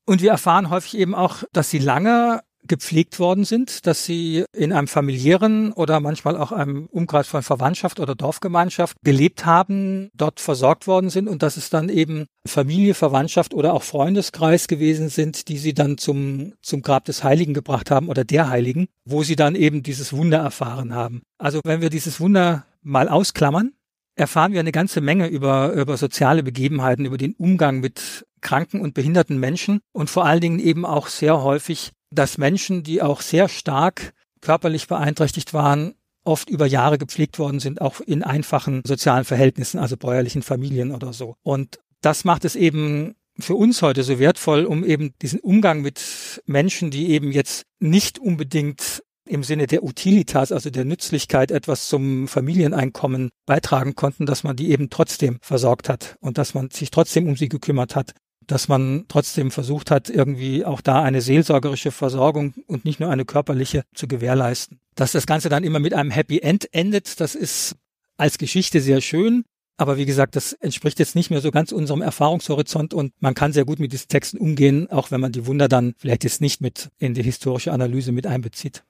Und 0.05 0.21
wir 0.21 0.31
erfahren 0.31 0.69
häufig 0.69 0.97
eben 0.97 1.13
auch, 1.13 1.43
dass 1.51 1.69
sie 1.69 1.79
lange 1.79 2.41
gepflegt 2.67 3.19
worden 3.19 3.45
sind, 3.45 3.87
dass 3.87 4.05
sie 4.05 4.45
in 4.55 4.73
einem 4.73 4.87
familiären 4.87 5.71
oder 5.73 5.99
manchmal 5.99 6.37
auch 6.37 6.51
einem 6.51 6.85
Umkreis 6.87 7.27
von 7.27 7.41
Verwandtschaft 7.41 7.99
oder 7.99 8.15
Dorfgemeinschaft 8.15 8.97
gelebt 9.03 9.45
haben, 9.45 10.09
dort 10.13 10.39
versorgt 10.39 10.87
worden 10.87 11.09
sind 11.09 11.27
und 11.27 11.41
dass 11.41 11.57
es 11.57 11.69
dann 11.69 11.89
eben 11.89 12.25
Familie, 12.45 12.93
Verwandtschaft 12.93 13.53
oder 13.53 13.73
auch 13.73 13.83
Freundeskreis 13.83 14.67
gewesen 14.67 15.09
sind, 15.09 15.47
die 15.47 15.57
sie 15.57 15.73
dann 15.73 15.97
zum, 15.97 16.53
zum 16.61 16.81
Grab 16.81 17.05
des 17.05 17.23
Heiligen 17.23 17.53
gebracht 17.53 17.91
haben 17.91 18.09
oder 18.09 18.23
der 18.23 18.49
Heiligen, 18.49 18.87
wo 19.05 19.23
sie 19.23 19.35
dann 19.35 19.55
eben 19.55 19.83
dieses 19.83 20.13
Wunder 20.13 20.39
erfahren 20.39 20.93
haben. 20.93 21.21
Also 21.37 21.61
wenn 21.63 21.81
wir 21.81 21.89
dieses 21.89 22.19
Wunder 22.19 22.65
mal 22.81 23.09
ausklammern, 23.09 23.73
erfahren 24.15 24.51
wir 24.51 24.59
eine 24.59 24.71
ganze 24.71 25.01
Menge 25.01 25.27
über, 25.27 25.71
über 25.73 25.97
soziale 25.97 26.43
Begebenheiten, 26.43 27.05
über 27.05 27.17
den 27.17 27.33
Umgang 27.33 27.79
mit 27.79 28.25
kranken 28.41 28.81
und 28.81 28.93
behinderten 28.93 29.39
Menschen 29.39 29.79
und 29.91 30.09
vor 30.09 30.25
allen 30.25 30.41
Dingen 30.41 30.59
eben 30.59 30.85
auch 30.85 31.07
sehr 31.07 31.41
häufig 31.41 31.91
dass 32.11 32.37
Menschen, 32.37 32.83
die 32.83 33.01
auch 33.01 33.21
sehr 33.21 33.49
stark 33.49 34.13
körperlich 34.41 34.87
beeinträchtigt 34.87 35.53
waren, 35.53 35.95
oft 36.23 36.49
über 36.49 36.65
Jahre 36.65 36.97
gepflegt 36.97 37.39
worden 37.39 37.59
sind, 37.59 37.81
auch 37.81 38.01
in 38.01 38.23
einfachen 38.23 38.81
sozialen 38.85 39.25
Verhältnissen, 39.25 39.79
also 39.79 39.97
bäuerlichen 39.97 40.41
Familien 40.41 40.91
oder 40.91 41.13
so. 41.13 41.35
Und 41.43 41.79
das 42.01 42.23
macht 42.23 42.45
es 42.45 42.55
eben 42.55 43.15
für 43.39 43.55
uns 43.55 43.81
heute 43.81 44.03
so 44.03 44.19
wertvoll, 44.19 44.65
um 44.65 44.83
eben 44.83 45.13
diesen 45.21 45.39
Umgang 45.39 45.81
mit 45.81 46.41
Menschen, 46.45 46.91
die 46.91 47.09
eben 47.09 47.31
jetzt 47.31 47.63
nicht 47.79 48.19
unbedingt 48.19 49.03
im 49.25 49.43
Sinne 49.43 49.67
der 49.67 49.83
Utilitas, 49.83 50.51
also 50.51 50.69
der 50.69 50.85
Nützlichkeit, 50.85 51.51
etwas 51.51 51.87
zum 51.87 52.27
Familieneinkommen 52.27 53.29
beitragen 53.45 53.95
konnten, 53.95 54.25
dass 54.25 54.43
man 54.43 54.55
die 54.55 54.71
eben 54.71 54.89
trotzdem 54.89 55.37
versorgt 55.41 55.87
hat 55.87 56.15
und 56.19 56.37
dass 56.37 56.53
man 56.53 56.69
sich 56.71 56.89
trotzdem 56.89 57.27
um 57.27 57.35
sie 57.35 57.47
gekümmert 57.47 57.95
hat 57.95 58.13
dass 58.49 58.67
man 58.67 59.05
trotzdem 59.07 59.51
versucht 59.51 59.91
hat, 59.91 60.09
irgendwie 60.09 60.65
auch 60.65 60.81
da 60.81 61.03
eine 61.03 61.21
seelsorgerische 61.21 61.91
Versorgung 61.91 62.55
und 62.65 62.83
nicht 62.83 62.99
nur 62.99 63.11
eine 63.11 63.23
körperliche 63.23 63.83
zu 63.93 64.07
gewährleisten. 64.07 64.79
Dass 64.95 65.11
das 65.11 65.27
Ganze 65.27 65.49
dann 65.49 65.63
immer 65.63 65.79
mit 65.79 65.93
einem 65.93 66.09
Happy 66.09 66.39
End 66.39 66.73
endet, 66.73 67.19
das 67.19 67.35
ist 67.35 67.75
als 68.17 68.39
Geschichte 68.39 68.81
sehr 68.81 69.01
schön. 69.01 69.45
Aber 69.77 69.97
wie 69.97 70.05
gesagt, 70.07 70.35
das 70.35 70.53
entspricht 70.53 70.99
jetzt 70.99 71.15
nicht 71.15 71.29
mehr 71.29 71.41
so 71.41 71.51
ganz 71.51 71.71
unserem 71.71 72.01
Erfahrungshorizont 72.01 72.93
und 72.93 73.13
man 73.21 73.35
kann 73.35 73.53
sehr 73.53 73.65
gut 73.65 73.79
mit 73.79 73.93
diesen 73.93 74.09
Texten 74.09 74.39
umgehen, 74.39 74.89
auch 74.89 75.11
wenn 75.11 75.21
man 75.21 75.31
die 75.31 75.45
Wunder 75.45 75.69
dann 75.69 75.93
vielleicht 75.97 76.23
jetzt 76.23 76.41
nicht 76.41 76.59
mit 76.59 76.89
in 76.97 77.13
die 77.13 77.23
historische 77.23 77.71
Analyse 77.71 78.11
mit 78.11 78.25
einbezieht. 78.25 78.83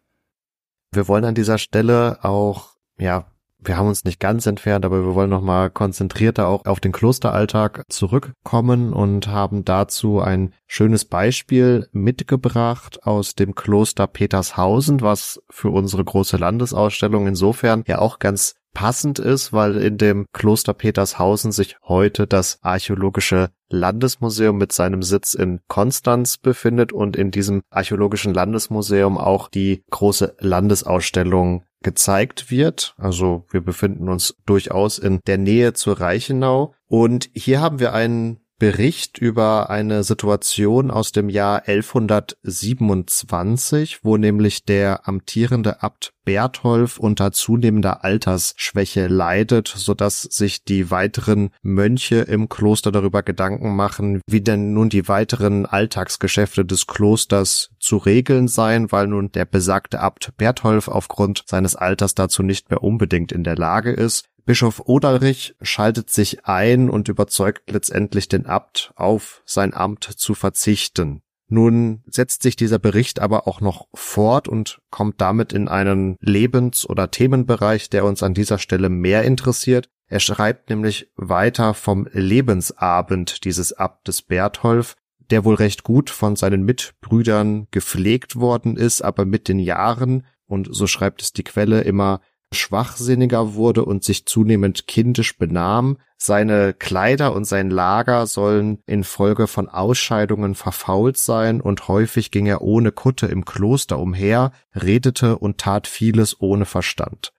Wir 0.92 1.08
wollen 1.10 1.26
an 1.26 1.36
dieser 1.36 1.58
Stelle 1.58 2.24
auch, 2.24 2.76
ja, 2.98 3.30
wir 3.62 3.78
haben 3.78 3.88
uns 3.88 4.06
nicht 4.06 4.20
ganz 4.20 4.46
entfernt, 4.46 4.86
aber 4.86 5.04
wir 5.04 5.16
wollen 5.16 5.30
nochmal 5.30 5.70
konzentrierter 5.70 6.48
auch 6.48 6.66
auf 6.66 6.80
den 6.80 6.92
Klosteralltag 6.92 7.84
zurückkommen 7.90 8.94
und 8.94 9.28
haben 9.28 9.66
dazu 9.66 10.20
ein 10.20 10.54
schönes 10.66 11.06
Beispiel 11.06 11.88
mitgebracht 11.92 13.04
aus 13.04 13.36
dem 13.36 13.56
Kloster 13.56 14.08
Petershausen, 14.08 15.02
was 15.02 15.42
für 15.50 15.70
unsere 15.70 16.04
große 16.04 16.38
Landesausstellung 16.38 17.28
insofern 17.28 17.84
ja 17.88 18.00
auch 18.00 18.20
ganz 18.20 18.56
passend 18.74 19.20
ist, 19.20 19.52
weil 19.52 19.78
in 19.78 19.98
dem 19.98 20.26
Kloster 20.32 20.74
Petershausen 20.74 21.52
sich 21.52 21.76
heute 21.84 22.28
das 22.28 22.60
Archäologische 22.62 23.50
Landesmuseum 23.70 24.58
mit 24.58 24.72
seinem 24.72 25.04
Sitz 25.04 25.34
in 25.34 25.60
Konstanz 25.68 26.38
befindet 26.38 26.94
und 26.94 27.16
in 27.16 27.32
diesem 27.32 27.62
Archäologischen 27.70 28.34
Landesmuseum 28.34 29.18
auch 29.18 29.50
die 29.50 29.84
große 29.90 30.36
Landesausstellung 30.40 31.64
gezeigt 31.82 32.52
wird. 32.52 32.94
Also 32.98 33.46
wir 33.52 33.62
befinden 33.62 34.10
uns 34.10 34.36
durchaus 34.46 34.98
in 34.98 35.20
der 35.28 35.38
Nähe 35.38 35.74
zur 35.74 36.00
Reichenau. 36.00 36.74
Und 36.88 37.30
hier 37.34 37.62
haben 37.62 37.80
wir 37.80 37.94
einen 37.94 38.40
Bericht 38.60 39.18
über 39.18 39.70
eine 39.70 40.04
Situation 40.04 40.92
aus 40.92 41.14
dem 41.14 41.30
Jahr 41.30 41.64
1127, 41.66 44.04
wo 44.04 44.18
nämlich 44.18 44.66
der 44.66 45.08
amtierende 45.08 45.82
Abt 45.82 46.12
Bertholf 46.26 47.00
unter 47.00 47.32
zunehmender 47.32 48.04
Altersschwäche 48.04 49.08
leidet, 49.08 49.70
so 49.70 49.94
dass 49.94 50.24
sich 50.24 50.66
die 50.66 50.92
weiteren 50.92 51.52
Mönche 51.62 52.18
im 52.18 52.50
Kloster 52.50 52.92
darüber 52.92 53.24
Gedanken 53.24 53.78
machen, 53.78 54.20
wie 54.28 54.42
denn 54.42 54.74
nun 54.74 54.90
die 54.90 55.08
weiteren 55.08 55.66
Alltagsgeschäfte 55.66 56.66
des 56.66 56.86
Klosters 56.86 57.70
zu 57.80 57.96
regeln 57.96 58.50
seien, 58.50 58.92
weil 58.92 59.08
nun 59.08 59.32
der 59.32 59.46
besagte 59.46 60.02
Abt 60.02 60.34
Bertholf 60.38 60.90
aufgrund 60.90 61.46
seines 61.48 61.78
Alters 61.78 62.14
dazu 62.14 62.44
nicht 62.44 62.70
mehr 62.70 62.84
unbedingt 62.84 63.32
in 63.32 63.46
der 63.46 63.56
Lage 63.56 63.92
ist. 63.92 64.26
Bischof 64.50 64.82
Oderich 64.86 65.54
schaltet 65.62 66.10
sich 66.10 66.46
ein 66.46 66.90
und 66.90 67.08
überzeugt 67.08 67.70
letztendlich 67.70 68.30
den 68.30 68.48
Abt, 68.48 68.92
auf 68.96 69.44
sein 69.46 69.76
Amt 69.76 70.06
zu 70.06 70.34
verzichten. 70.34 71.22
Nun 71.50 72.02
setzt 72.08 72.42
sich 72.42 72.56
dieser 72.56 72.80
Bericht 72.80 73.20
aber 73.20 73.48
auch 73.48 73.62
noch 73.62 73.86
fort 73.94 74.48
und 74.48 74.82
kommt 74.90 75.22
damit 75.22 75.54
in 75.54 75.68
einen 75.68 76.18
Lebens- 76.20 76.90
oder 76.90 77.12
Themenbereich, 77.12 77.92
der 77.92 78.06
uns 78.06 78.24
an 78.24 78.34
dieser 78.34 78.58
Stelle 78.58 78.90
mehr 78.90 79.22
interessiert. 79.22 79.88
Er 80.08 80.20
schreibt 80.20 80.72
nämlich 80.72 81.12
weiter 81.16 81.76
vom 81.76 82.08
Lebensabend 82.12 83.46
dieses 83.46 83.74
Abtes 83.74 84.24
Bertholf, 84.24 84.96
der 85.30 85.46
wohl 85.46 85.54
recht 85.54 85.84
gut 85.84 86.10
von 86.10 86.36
seinen 86.36 86.64
Mitbrüdern 86.64 87.68
gepflegt 87.70 88.36
worden 88.38 88.78
ist, 88.78 89.04
aber 89.04 89.26
mit 89.26 89.48
den 89.48 89.60
Jahren, 89.60 90.26
und 90.48 90.70
so 90.72 90.88
schreibt 90.88 91.22
es 91.22 91.34
die 91.34 91.44
Quelle, 91.44 91.82
immer 91.82 92.20
schwachsinniger 92.54 93.54
wurde 93.54 93.86
und 93.86 94.04
sich 94.04 94.26
zunehmend 94.26 94.88
kindisch 94.88 95.38
benahm. 95.38 95.98
Seine 96.18 96.74
Kleider 96.74 97.34
und 97.34 97.46
sein 97.46 97.70
Lager 97.70 98.28
sollen 98.28 98.80
infolge 98.86 99.48
von 99.48 99.70
Ausscheidungen 99.70 100.56
verfault 100.56 101.18
sein 101.18 101.62
und 101.62 101.88
häufig 101.88 102.32
ging 102.32 102.46
er 102.46 102.62
ohne 102.62 102.92
Kutte 102.92 103.28
im 103.28 103.46
Kloster 103.46 104.00
umher, 104.00 104.52
redete 104.76 105.38
und 105.38 105.60
tat 105.60 105.88
vieles 105.88 106.42
ohne 106.42 106.66
Verstand. 106.66 107.32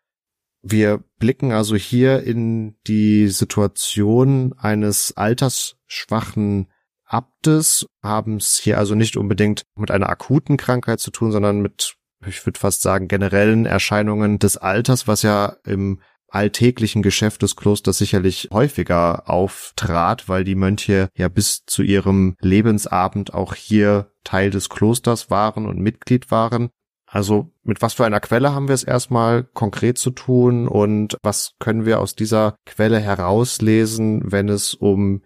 Wir 0.63 1.03
blicken 1.19 1.53
also 1.53 1.75
hier 1.75 2.23
in 2.23 2.77
die 2.87 3.29
Situation 3.29 4.55
eines 4.59 5.17
altersschwachen 5.17 6.69
Abtes, 7.05 7.87
haben 8.03 8.37
es 8.37 8.59
hier 8.59 8.79
also 8.79 8.95
nicht 8.95 9.17
unbedingt 9.17 9.65
mit 9.75 9.91
einer 9.91 10.09
akuten 10.09 10.57
Krankheit 10.57 11.01
zu 11.01 11.11
tun, 11.11 11.33
sondern 11.33 11.61
mit 11.61 11.97
ich 12.27 12.45
würde 12.47 12.59
fast 12.59 12.83
sagen, 12.83 13.09
generellen 13.09 13.67
Erscheinungen 13.67 14.39
des 14.39 14.57
Alters, 14.57 15.09
was 15.09 15.23
ja 15.23 15.57
im 15.65 16.01
alltäglichen 16.29 17.03
Geschäft 17.03 17.43
des 17.43 17.57
Klosters 17.57 17.99
sicherlich 17.99 18.49
häufiger 18.53 19.29
auftrat, 19.29 20.29
weil 20.29 20.45
die 20.45 20.55
Mönche 20.55 21.09
ja 21.17 21.29
bis 21.29 21.65
zu 21.67 21.83
ihrem 21.83 22.37
Lebensabend 22.41 23.35
auch 23.35 23.55
hier 23.55 24.13
Teil 24.25 24.51
des 24.51 24.69
Klosters 24.69 25.31
waren 25.31 25.67
und 25.67 25.79
Mitglied 25.81 26.31
waren. 26.31 26.71
Also 27.07 27.51
mit 27.65 27.83
was 27.83 27.95
für 27.95 28.05
einer 28.05 28.21
Quelle 28.21 28.55
haben 28.55 28.69
wir 28.69 28.75
es 28.75 28.85
erstmal 28.85 29.43
konkret 29.43 29.99
zu 29.99 30.11
tun 30.11 30.69
und 30.69 31.17
was 31.23 31.55
können 31.59 31.85
wir 31.85 31.99
aus 31.99 32.15
dieser 32.15 32.55
Quelle 32.65 33.01
herauslesen, 33.01 34.31
wenn 34.31 34.49
es 34.49 34.75
um 34.75 35.23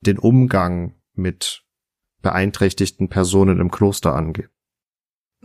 den 0.00 0.18
Umgang 0.18 0.94
mit 1.12 1.62
beeinträchtigten 2.22 3.10
Personen 3.10 3.60
im 3.60 3.70
Kloster 3.70 4.14
angeht? 4.14 4.48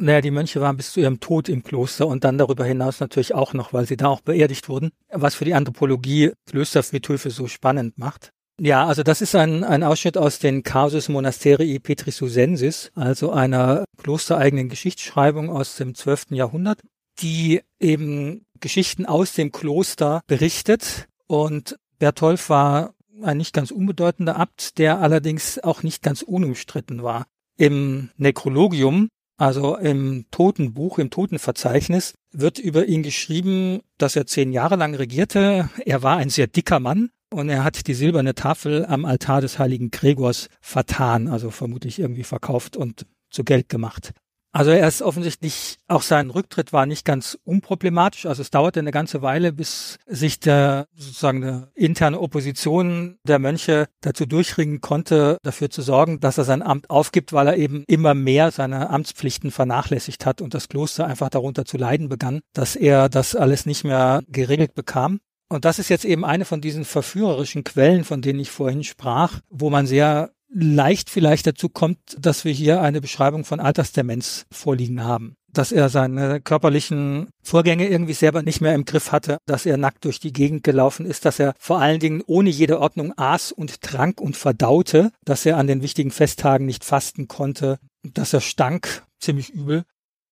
Naja, 0.01 0.21
die 0.21 0.31
Mönche 0.31 0.59
waren 0.61 0.77
bis 0.77 0.93
zu 0.93 0.99
ihrem 0.99 1.19
Tod 1.19 1.47
im 1.47 1.61
Kloster 1.61 2.07
und 2.07 2.23
dann 2.23 2.39
darüber 2.39 2.65
hinaus 2.65 2.99
natürlich 2.99 3.35
auch 3.35 3.53
noch, 3.53 3.71
weil 3.71 3.85
sie 3.85 3.97
da 3.97 4.07
auch 4.07 4.21
beerdigt 4.21 4.67
wurden, 4.67 4.89
was 5.11 5.35
für 5.35 5.45
die 5.45 5.53
Anthropologie 5.53 6.31
Klösterfriedhöfe 6.49 7.29
so 7.29 7.47
spannend 7.47 7.99
macht. 7.99 8.31
Ja, 8.59 8.87
also 8.87 9.03
das 9.03 9.21
ist 9.21 9.35
ein, 9.35 9.63
ein 9.63 9.83
Ausschnitt 9.83 10.17
aus 10.17 10.39
den 10.39 10.63
Causus 10.63 11.07
Monasterii 11.07 11.77
Petrisusensis, 11.77 12.91
also 12.95 13.31
einer 13.31 13.85
klostereigenen 13.97 14.69
Geschichtsschreibung 14.69 15.51
aus 15.51 15.75
dem 15.75 15.93
12. 15.93 16.31
Jahrhundert, 16.31 16.81
die 17.19 17.61
eben 17.79 18.43
Geschichten 18.59 19.05
aus 19.05 19.33
dem 19.33 19.51
Kloster 19.51 20.21
berichtet. 20.25 21.07
Und 21.27 21.77
Bertolf 21.99 22.49
war 22.49 22.95
ein 23.21 23.37
nicht 23.37 23.53
ganz 23.53 23.69
unbedeutender 23.69 24.35
Abt, 24.35 24.79
der 24.79 24.99
allerdings 24.99 25.59
auch 25.59 25.83
nicht 25.83 26.01
ganz 26.01 26.23
unumstritten 26.23 27.03
war. 27.03 27.27
Im 27.57 28.09
Nekrologium 28.17 29.09
also 29.41 29.75
im 29.75 30.25
Totenbuch, 30.29 30.99
im 30.99 31.09
Totenverzeichnis 31.09 32.13
wird 32.31 32.59
über 32.59 32.85
ihn 32.85 33.01
geschrieben, 33.01 33.79
dass 33.97 34.15
er 34.15 34.27
zehn 34.27 34.51
Jahre 34.51 34.75
lang 34.75 34.93
regierte. 34.93 35.67
Er 35.83 36.03
war 36.03 36.17
ein 36.17 36.29
sehr 36.29 36.45
dicker 36.45 36.79
Mann 36.79 37.09
und 37.33 37.49
er 37.49 37.63
hat 37.63 37.87
die 37.87 37.95
silberne 37.95 38.35
Tafel 38.35 38.85
am 38.85 39.03
Altar 39.03 39.41
des 39.41 39.57
heiligen 39.57 39.89
Gregors 39.89 40.47
vertan, 40.61 41.27
also 41.27 41.49
vermutlich 41.49 41.97
irgendwie 41.97 42.23
verkauft 42.23 42.77
und 42.77 43.07
zu 43.31 43.43
Geld 43.43 43.67
gemacht. 43.67 44.11
Also 44.53 44.71
er 44.71 44.87
ist 44.87 45.01
offensichtlich, 45.01 45.77
auch 45.87 46.01
sein 46.01 46.29
Rücktritt 46.29 46.73
war 46.73 46.85
nicht 46.85 47.05
ganz 47.05 47.37
unproblematisch. 47.45 48.25
Also 48.25 48.41
es 48.41 48.51
dauerte 48.51 48.81
eine 48.81 48.91
ganze 48.91 49.21
Weile, 49.21 49.53
bis 49.53 49.97
sich 50.07 50.39
der 50.41 50.87
sozusagen 50.93 51.43
eine 51.43 51.71
interne 51.73 52.19
Opposition 52.19 53.17
der 53.25 53.39
Mönche 53.39 53.87
dazu 54.01 54.25
durchringen 54.25 54.81
konnte, 54.81 55.37
dafür 55.41 55.69
zu 55.69 55.81
sorgen, 55.81 56.19
dass 56.19 56.37
er 56.37 56.43
sein 56.43 56.61
Amt 56.61 56.89
aufgibt, 56.89 57.31
weil 57.31 57.47
er 57.47 57.57
eben 57.57 57.85
immer 57.87 58.13
mehr 58.13 58.51
seine 58.51 58.89
Amtspflichten 58.89 59.51
vernachlässigt 59.51 60.25
hat 60.25 60.41
und 60.41 60.53
das 60.53 60.67
Kloster 60.67 61.07
einfach 61.07 61.29
darunter 61.29 61.63
zu 61.63 61.77
leiden 61.77 62.09
begann, 62.09 62.41
dass 62.53 62.75
er 62.75 63.07
das 63.07 63.35
alles 63.35 63.65
nicht 63.65 63.85
mehr 63.85 64.21
geregelt 64.27 64.75
bekam. 64.75 65.19
Und 65.47 65.65
das 65.65 65.79
ist 65.79 65.89
jetzt 65.89 66.05
eben 66.05 66.23
eine 66.23 66.45
von 66.45 66.61
diesen 66.61 66.85
verführerischen 66.85 67.63
Quellen, 67.63 68.05
von 68.05 68.21
denen 68.21 68.39
ich 68.39 68.51
vorhin 68.51 68.83
sprach, 68.85 69.39
wo 69.49 69.69
man 69.69 69.85
sehr 69.85 70.31
leicht 70.53 71.09
vielleicht 71.09 71.47
dazu 71.47 71.69
kommt, 71.69 71.99
dass 72.19 72.45
wir 72.45 72.51
hier 72.51 72.81
eine 72.81 73.01
Beschreibung 73.01 73.45
von 73.45 73.59
Altersdemenz 73.59 74.45
vorliegen 74.51 75.03
haben. 75.03 75.35
Dass 75.53 75.71
er 75.71 75.89
seine 75.89 76.39
körperlichen 76.39 77.29
Vorgänge 77.43 77.87
irgendwie 77.87 78.13
selber 78.13 78.41
nicht 78.41 78.61
mehr 78.61 78.75
im 78.75 78.85
Griff 78.85 79.11
hatte, 79.11 79.37
dass 79.45 79.65
er 79.65 79.77
nackt 79.77 80.05
durch 80.05 80.19
die 80.19 80.31
Gegend 80.31 80.63
gelaufen 80.63 81.05
ist, 81.05 81.25
dass 81.25 81.39
er 81.39 81.53
vor 81.59 81.79
allen 81.79 81.99
Dingen 81.99 82.23
ohne 82.25 82.49
jede 82.49 82.79
Ordnung 82.79 83.13
aß 83.17 83.51
und 83.51 83.81
trank 83.81 84.21
und 84.21 84.37
verdaute, 84.37 85.11
dass 85.25 85.45
er 85.45 85.57
an 85.57 85.67
den 85.67 85.81
wichtigen 85.81 86.11
Festtagen 86.11 86.65
nicht 86.65 86.85
fasten 86.85 87.27
konnte, 87.27 87.79
dass 88.03 88.33
er 88.33 88.41
stank, 88.41 89.03
ziemlich 89.19 89.49
übel, 89.49 89.83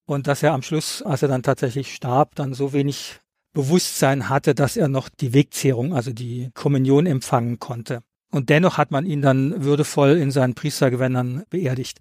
und 0.09 0.25
dass 0.25 0.41
er 0.41 0.53
am 0.53 0.63
Schluss, 0.63 1.03
als 1.03 1.21
er 1.21 1.27
dann 1.27 1.43
tatsächlich 1.43 1.93
starb, 1.93 2.33
dann 2.33 2.55
so 2.55 2.73
wenig 2.73 3.19
Bewusstsein 3.53 4.27
hatte, 4.27 4.55
dass 4.55 4.75
er 4.75 4.87
noch 4.87 5.07
die 5.07 5.33
Wegzehrung, 5.33 5.93
also 5.93 6.11
die 6.11 6.49
Kommunion 6.55 7.05
empfangen 7.05 7.59
konnte. 7.59 8.01
Und 8.31 8.49
dennoch 8.49 8.77
hat 8.77 8.91
man 8.91 9.05
ihn 9.05 9.21
dann 9.21 9.63
würdevoll 9.63 10.17
in 10.17 10.31
seinen 10.31 10.53
Priestergewändern 10.53 11.43
beerdigt. 11.49 11.99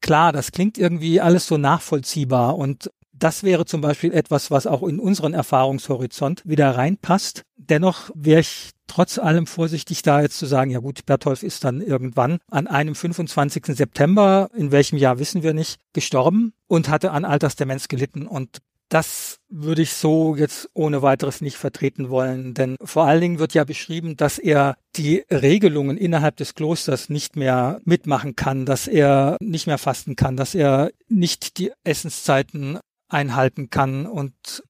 Klar, 0.00 0.32
das 0.32 0.52
klingt 0.52 0.78
irgendwie 0.78 1.20
alles 1.20 1.46
so 1.46 1.56
nachvollziehbar 1.56 2.56
und 2.56 2.90
das 3.16 3.42
wäre 3.44 3.64
zum 3.64 3.80
Beispiel 3.80 4.12
etwas, 4.12 4.50
was 4.50 4.66
auch 4.66 4.82
in 4.82 4.98
unseren 4.98 5.34
Erfahrungshorizont 5.34 6.42
wieder 6.44 6.76
reinpasst. 6.76 7.42
Dennoch 7.56 8.10
wäre 8.14 8.40
ich 8.40 8.70
trotz 8.86 9.18
allem 9.18 9.46
vorsichtig 9.46 10.02
da 10.02 10.20
jetzt 10.20 10.38
zu 10.38 10.46
sagen, 10.46 10.70
ja 10.70 10.80
gut, 10.80 11.06
Bertholf 11.06 11.42
ist 11.42 11.64
dann 11.64 11.80
irgendwann 11.80 12.38
an 12.50 12.66
einem 12.66 12.94
25. 12.94 13.66
September, 13.66 14.50
in 14.54 14.72
welchem 14.72 14.98
Jahr 14.98 15.18
wissen 15.18 15.42
wir 15.42 15.54
nicht, 15.54 15.80
gestorben 15.92 16.52
und 16.66 16.88
hatte 16.88 17.12
an 17.12 17.24
Altersdemenz 17.24 17.88
gelitten. 17.88 18.26
Und 18.26 18.58
das 18.88 19.38
würde 19.48 19.82
ich 19.82 19.92
so 19.92 20.36
jetzt 20.36 20.68
ohne 20.74 21.02
weiteres 21.02 21.40
nicht 21.40 21.56
vertreten 21.56 22.10
wollen, 22.10 22.54
denn 22.54 22.76
vor 22.82 23.04
allen 23.04 23.20
Dingen 23.20 23.38
wird 23.38 23.54
ja 23.54 23.64
beschrieben, 23.64 24.16
dass 24.16 24.38
er 24.38 24.76
die 24.96 25.24
Regelungen 25.30 25.96
innerhalb 25.96 26.36
des 26.36 26.54
Klosters 26.54 27.08
nicht 27.08 27.36
mehr 27.36 27.80
mitmachen 27.84 28.36
kann, 28.36 28.66
dass 28.66 28.86
er 28.86 29.36
nicht 29.40 29.66
mehr 29.66 29.78
fasten 29.78 30.16
kann, 30.16 30.36
dass 30.36 30.54
er 30.54 30.90
nicht 31.08 31.58
die 31.58 31.72
Essenszeiten 31.82 32.78
einhalten 33.08 33.70
kann 33.70 34.06
und 34.06 34.62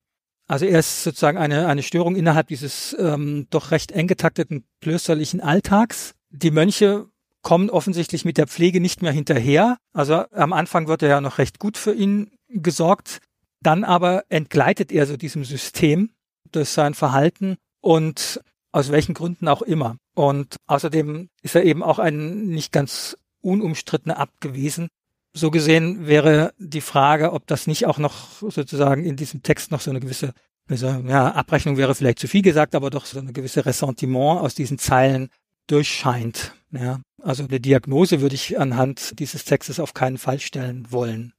also 0.47 0.67
er 0.67 0.79
ist 0.79 1.05
sozusagen 1.05 1.39
eine, 1.39 1.67
eine 1.67 1.83
Störung 1.83 2.17
innerhalb 2.17 2.49
dieses 2.49 2.95
ähm, 2.99 3.47
doch 3.51 3.71
recht 3.71 3.93
eng 3.93 4.07
getakteten 4.07 4.65
klösterlichen 4.83 5.41
Alltags. 5.41 6.15
Die 6.29 6.51
Mönche 6.51 7.07
kommen 7.41 7.71
offensichtlich 7.71 8.25
mit 8.25 8.37
der 8.37 8.47
Pflege 8.47 8.81
nicht 8.81 9.01
mehr 9.01 9.13
hinterher. 9.13 9.79
Also 9.93 10.25
am 10.33 10.53
Anfang 10.53 10.87
wird 10.87 11.03
er 11.03 11.09
ja 11.09 11.21
noch 11.21 11.39
recht 11.39 11.59
gut 11.59 11.79
für 11.79 11.95
ihn 11.95 12.31
gesorgt. 12.49 13.21
Dann 13.65 13.83
aber 13.83 14.25
entgleitet 14.29 14.93
er 14.93 15.07
so 15.07 15.17
diesem 15.17 15.45
System 15.45 16.11
durch 16.53 16.69
sein 16.69 16.95
Verhalten 16.95 17.57
und 17.81 18.41
aus 18.73 18.93
welchen 18.93 19.15
Gründen 19.15 19.49
auch 19.49 19.63
immer. 19.63 19.97
Und 20.15 20.57
außerdem 20.67 21.31
ist 21.43 21.55
er 21.55 21.65
eben 21.65 21.83
auch 21.83 21.99
ein 21.99 22.47
nicht 22.47 22.73
ganz 22.73 23.17
unumstrittener 23.41 24.19
Abt 24.19 24.41
gewesen. 24.41 24.89
So 25.33 25.51
gesehen 25.51 26.07
wäre 26.07 26.53
die 26.59 26.83
Frage, 26.83 27.33
ob 27.33 27.47
das 27.47 27.67
nicht 27.67 27.87
auch 27.87 27.99
noch 27.99 28.41
sozusagen 28.41 29.05
in 29.05 29.17
diesem 29.17 29.43
Text 29.43 29.71
noch 29.71 29.81
so 29.81 29.91
eine 29.91 30.01
gewisse, 30.01 30.35
ja, 30.69 31.33
Abrechnung 31.33 31.77
wäre 31.77 31.95
vielleicht 31.95 32.19
zu 32.19 32.29
viel 32.29 32.43
gesagt, 32.43 32.75
aber 32.75 32.91
doch 32.91 33.07
so 33.07 33.19
eine 33.19 33.33
gewisse 33.33 33.65
Ressentiment 33.65 34.41
aus 34.41 34.55
diesen 34.55 34.79
Zeilen 34.79 35.31
durchscheint. 35.69 36.53
Ja, 36.71 37.01
also 37.23 37.45
eine 37.45 37.61
Diagnose 37.61 38.21
würde 38.21 38.35
ich 38.35 38.59
anhand 38.59 39.19
dieses 39.19 39.45
Textes 39.45 39.81
auf 39.81 39.95
keinen 39.95 40.19
Fall 40.19 40.39
stellen 40.39 40.91
wollen. 40.91 41.33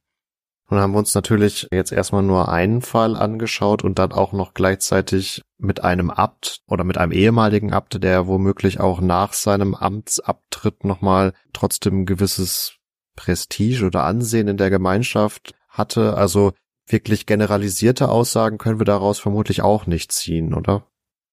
Nun 0.68 0.80
haben 0.80 0.92
wir 0.92 0.98
uns 0.98 1.14
natürlich 1.14 1.68
jetzt 1.70 1.92
erstmal 1.92 2.24
nur 2.24 2.48
einen 2.48 2.82
Fall 2.82 3.14
angeschaut 3.14 3.84
und 3.84 4.00
dann 4.00 4.12
auch 4.12 4.32
noch 4.32 4.52
gleichzeitig 4.52 5.42
mit 5.58 5.84
einem 5.84 6.10
Abt 6.10 6.60
oder 6.66 6.82
mit 6.82 6.98
einem 6.98 7.12
ehemaligen 7.12 7.72
Abt, 7.72 8.02
der 8.02 8.26
womöglich 8.26 8.80
auch 8.80 9.00
nach 9.00 9.32
seinem 9.32 9.74
Amtsabtritt 9.74 10.84
nochmal 10.84 11.34
trotzdem 11.52 12.00
ein 12.00 12.06
gewisses 12.06 12.76
Prestige 13.14 13.84
oder 13.86 14.04
Ansehen 14.04 14.48
in 14.48 14.56
der 14.56 14.70
Gemeinschaft 14.70 15.54
hatte. 15.68 16.16
Also 16.16 16.52
wirklich 16.88 17.26
generalisierte 17.26 18.08
Aussagen 18.08 18.58
können 18.58 18.80
wir 18.80 18.84
daraus 18.84 19.20
vermutlich 19.20 19.62
auch 19.62 19.86
nicht 19.86 20.10
ziehen, 20.10 20.52
oder? 20.52 20.84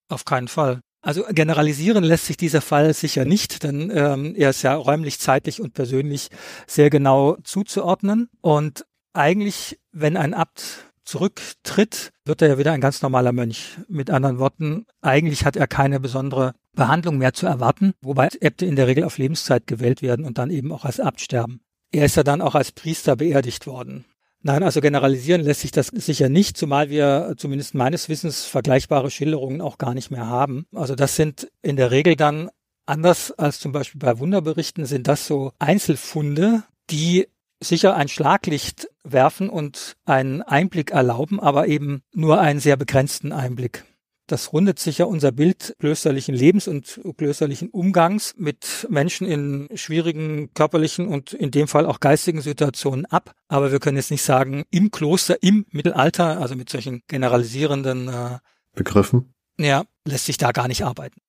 Auf 0.08 0.24
keinen 0.24 0.48
Fall. 0.48 0.80
Also 1.02 1.24
generalisieren 1.28 2.02
lässt 2.02 2.26
sich 2.26 2.38
dieser 2.38 2.62
Fall 2.62 2.94
sicher 2.94 3.26
nicht, 3.26 3.62
denn 3.62 3.92
ähm, 3.94 4.34
er 4.36 4.50
ist 4.50 4.62
ja 4.62 4.74
räumlich, 4.74 5.18
zeitlich 5.18 5.60
und 5.60 5.74
persönlich 5.74 6.30
sehr 6.66 6.88
genau 6.88 7.36
zuzuordnen. 7.44 8.30
Und 8.40 8.86
eigentlich, 9.14 9.78
wenn 9.92 10.16
ein 10.16 10.34
Abt 10.34 10.84
zurücktritt, 11.04 12.12
wird 12.24 12.42
er 12.42 12.48
ja 12.48 12.58
wieder 12.58 12.72
ein 12.72 12.80
ganz 12.80 13.02
normaler 13.02 13.32
Mönch. 13.32 13.78
Mit 13.88 14.10
anderen 14.10 14.38
Worten, 14.38 14.86
eigentlich 15.00 15.44
hat 15.44 15.56
er 15.56 15.66
keine 15.66 16.00
besondere 16.00 16.54
Behandlung 16.74 17.18
mehr 17.18 17.34
zu 17.34 17.46
erwarten, 17.46 17.94
wobei 18.00 18.28
Äbte 18.40 18.66
in 18.66 18.76
der 18.76 18.86
Regel 18.86 19.04
auf 19.04 19.18
Lebenszeit 19.18 19.66
gewählt 19.66 20.02
werden 20.02 20.24
und 20.24 20.38
dann 20.38 20.50
eben 20.50 20.72
auch 20.72 20.84
als 20.84 21.00
Abt 21.00 21.20
sterben. 21.20 21.60
Er 21.92 22.06
ist 22.06 22.16
ja 22.16 22.22
dann 22.22 22.40
auch 22.40 22.54
als 22.54 22.72
Priester 22.72 23.16
beerdigt 23.16 23.66
worden. 23.66 24.04
Nein, 24.42 24.62
also 24.62 24.80
generalisieren 24.80 25.40
lässt 25.40 25.60
sich 25.60 25.70
das 25.70 25.86
sicher 25.86 26.28
nicht, 26.28 26.58
zumal 26.58 26.90
wir 26.90 27.34
zumindest 27.38 27.74
meines 27.74 28.10
Wissens 28.10 28.44
vergleichbare 28.44 29.10
Schilderungen 29.10 29.62
auch 29.62 29.78
gar 29.78 29.94
nicht 29.94 30.10
mehr 30.10 30.26
haben. 30.26 30.66
Also 30.74 30.94
das 30.94 31.16
sind 31.16 31.50
in 31.62 31.76
der 31.76 31.90
Regel 31.90 32.14
dann 32.16 32.50
anders 32.84 33.32
als 33.32 33.60
zum 33.60 33.72
Beispiel 33.72 33.98
bei 33.98 34.18
Wunderberichten 34.18 34.84
sind 34.84 35.08
das 35.08 35.26
so 35.26 35.52
Einzelfunde, 35.58 36.64
die 36.90 37.26
sicher 37.62 37.94
ein 37.96 38.08
Schlaglicht 38.08 38.88
werfen 39.04 39.48
und 39.48 39.96
einen 40.04 40.42
Einblick 40.42 40.90
erlauben, 40.90 41.40
aber 41.40 41.66
eben 41.68 42.02
nur 42.12 42.40
einen 42.40 42.60
sehr 42.60 42.76
begrenzten 42.76 43.32
Einblick. 43.32 43.84
Das 44.26 44.54
rundet 44.54 44.78
sicher 44.78 45.06
unser 45.06 45.32
Bild 45.32 45.76
klösterlichen 45.80 46.34
Lebens 46.34 46.66
und 46.66 46.98
klösterlichen 47.18 47.68
Umgangs 47.68 48.34
mit 48.38 48.86
Menschen 48.88 49.26
in 49.26 49.68
schwierigen 49.74 50.52
körperlichen 50.54 51.08
und 51.08 51.34
in 51.34 51.50
dem 51.50 51.68
Fall 51.68 51.84
auch 51.84 52.00
geistigen 52.00 52.40
Situationen 52.40 53.04
ab. 53.04 53.34
Aber 53.48 53.70
wir 53.70 53.80
können 53.80 53.98
jetzt 53.98 54.10
nicht 54.10 54.22
sagen, 54.22 54.64
im 54.70 54.90
Kloster, 54.90 55.42
im 55.42 55.66
Mittelalter, 55.70 56.40
also 56.40 56.56
mit 56.56 56.70
solchen 56.70 57.02
generalisierenden 57.06 58.08
äh, 58.08 58.38
Begriffen. 58.74 59.34
Ja, 59.58 59.84
lässt 60.06 60.24
sich 60.24 60.38
da 60.38 60.52
gar 60.52 60.68
nicht 60.68 60.84
arbeiten. 60.84 61.20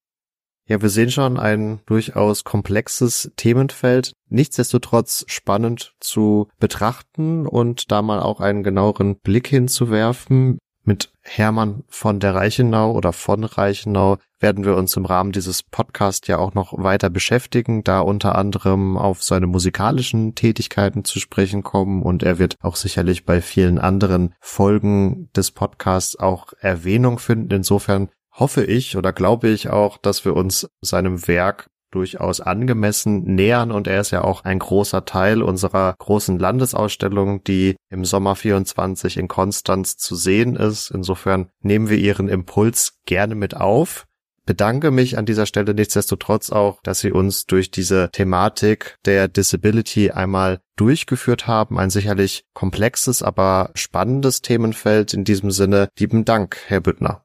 Ja, 0.68 0.82
wir 0.82 0.90
sehen 0.90 1.12
schon 1.12 1.38
ein 1.38 1.80
durchaus 1.86 2.44
komplexes 2.44 3.32
Themenfeld, 3.36 4.14
nichtsdestotrotz 4.30 5.24
spannend 5.28 5.94
zu 6.00 6.48
betrachten 6.60 7.46
und 7.46 7.92
da 7.92 8.02
mal 8.02 8.20
auch 8.20 8.40
einen 8.40 8.64
genaueren 8.64 9.18
Blick 9.18 9.48
hinzuwerfen. 9.48 10.58
Mit 10.88 11.12
Hermann 11.22 11.84
von 11.88 12.20
der 12.20 12.36
Reichenau 12.36 12.94
oder 12.94 13.12
von 13.12 13.44
Reichenau 13.44 14.18
werden 14.40 14.66
wir 14.66 14.76
uns 14.76 14.96
im 14.96 15.06
Rahmen 15.06 15.32
dieses 15.32 15.64
Podcasts 15.64 16.28
ja 16.28 16.38
auch 16.38 16.54
noch 16.54 16.74
weiter 16.78 17.10
beschäftigen, 17.10 17.84
da 17.84 18.02
unter 18.02 18.36
anderem 18.36 18.96
auf 18.96 19.24
seine 19.24 19.48
musikalischen 19.48 20.36
Tätigkeiten 20.36 21.04
zu 21.04 21.20
sprechen 21.20 21.64
kommen 21.64 22.04
und 22.04 22.22
er 22.22 22.38
wird 22.38 22.56
auch 22.62 22.76
sicherlich 22.76 23.26
bei 23.26 23.42
vielen 23.42 23.80
anderen 23.80 24.36
Folgen 24.40 25.30
des 25.36 25.50
Podcasts 25.50 26.16
auch 26.16 26.54
Erwähnung 26.60 27.18
finden. 27.18 27.52
Insofern 27.52 28.10
hoffe 28.36 28.64
ich 28.64 28.98
oder 28.98 29.14
glaube 29.14 29.50
ich 29.50 29.70
auch, 29.70 29.98
dass 29.98 30.26
wir 30.26 30.36
uns 30.36 30.68
seinem 30.82 31.28
Werk 31.28 31.68
durchaus 31.92 32.42
angemessen 32.42 33.24
nähern 33.24 33.72
und 33.72 33.88
er 33.88 34.02
ist 34.02 34.12
ja 34.12 34.24
auch 34.24 34.44
ein 34.44 34.60
großer 34.60 35.06
Teil 35.06 35.42
unserer 35.42 35.96
großen 35.98 36.38
Landesausstellung, 36.38 37.44
die 37.46 37.78
im 37.90 38.04
Sommer 38.04 38.36
24 38.36 39.18
in 39.18 39.30
Konstanz 39.30 39.96
zu 39.96 40.16
sehen 40.16 40.58
ist. 40.58 40.92
Insofern 40.92 41.50
nehmen 41.62 41.90
wir 41.90 41.98
Ihren 41.98 42.28
Impuls 42.28 43.00
gerne 43.06 43.36
mit 43.36 43.56
auf. 43.56 44.06
Bedanke 44.46 44.92
mich 44.92 45.18
an 45.18 45.26
dieser 45.26 45.48
Stelle 45.48 45.74
nichtsdestotrotz 45.74 46.52
auch, 46.52 46.80
dass 46.84 47.00
Sie 47.00 47.12
uns 47.12 47.46
durch 47.46 47.72
diese 47.72 48.10
Thematik 48.12 48.98
der 49.06 49.28
Disability 49.28 50.12
einmal 50.12 50.60
durchgeführt 50.76 51.48
haben. 51.48 51.80
Ein 51.80 51.90
sicherlich 51.90 52.44
komplexes, 52.54 53.24
aber 53.24 53.72
spannendes 53.74 54.42
Themenfeld. 54.42 55.14
In 55.14 55.24
diesem 55.24 55.50
Sinne, 55.50 55.88
lieben 55.98 56.26
Dank, 56.26 56.58
Herr 56.68 56.82
Büttner. 56.82 57.25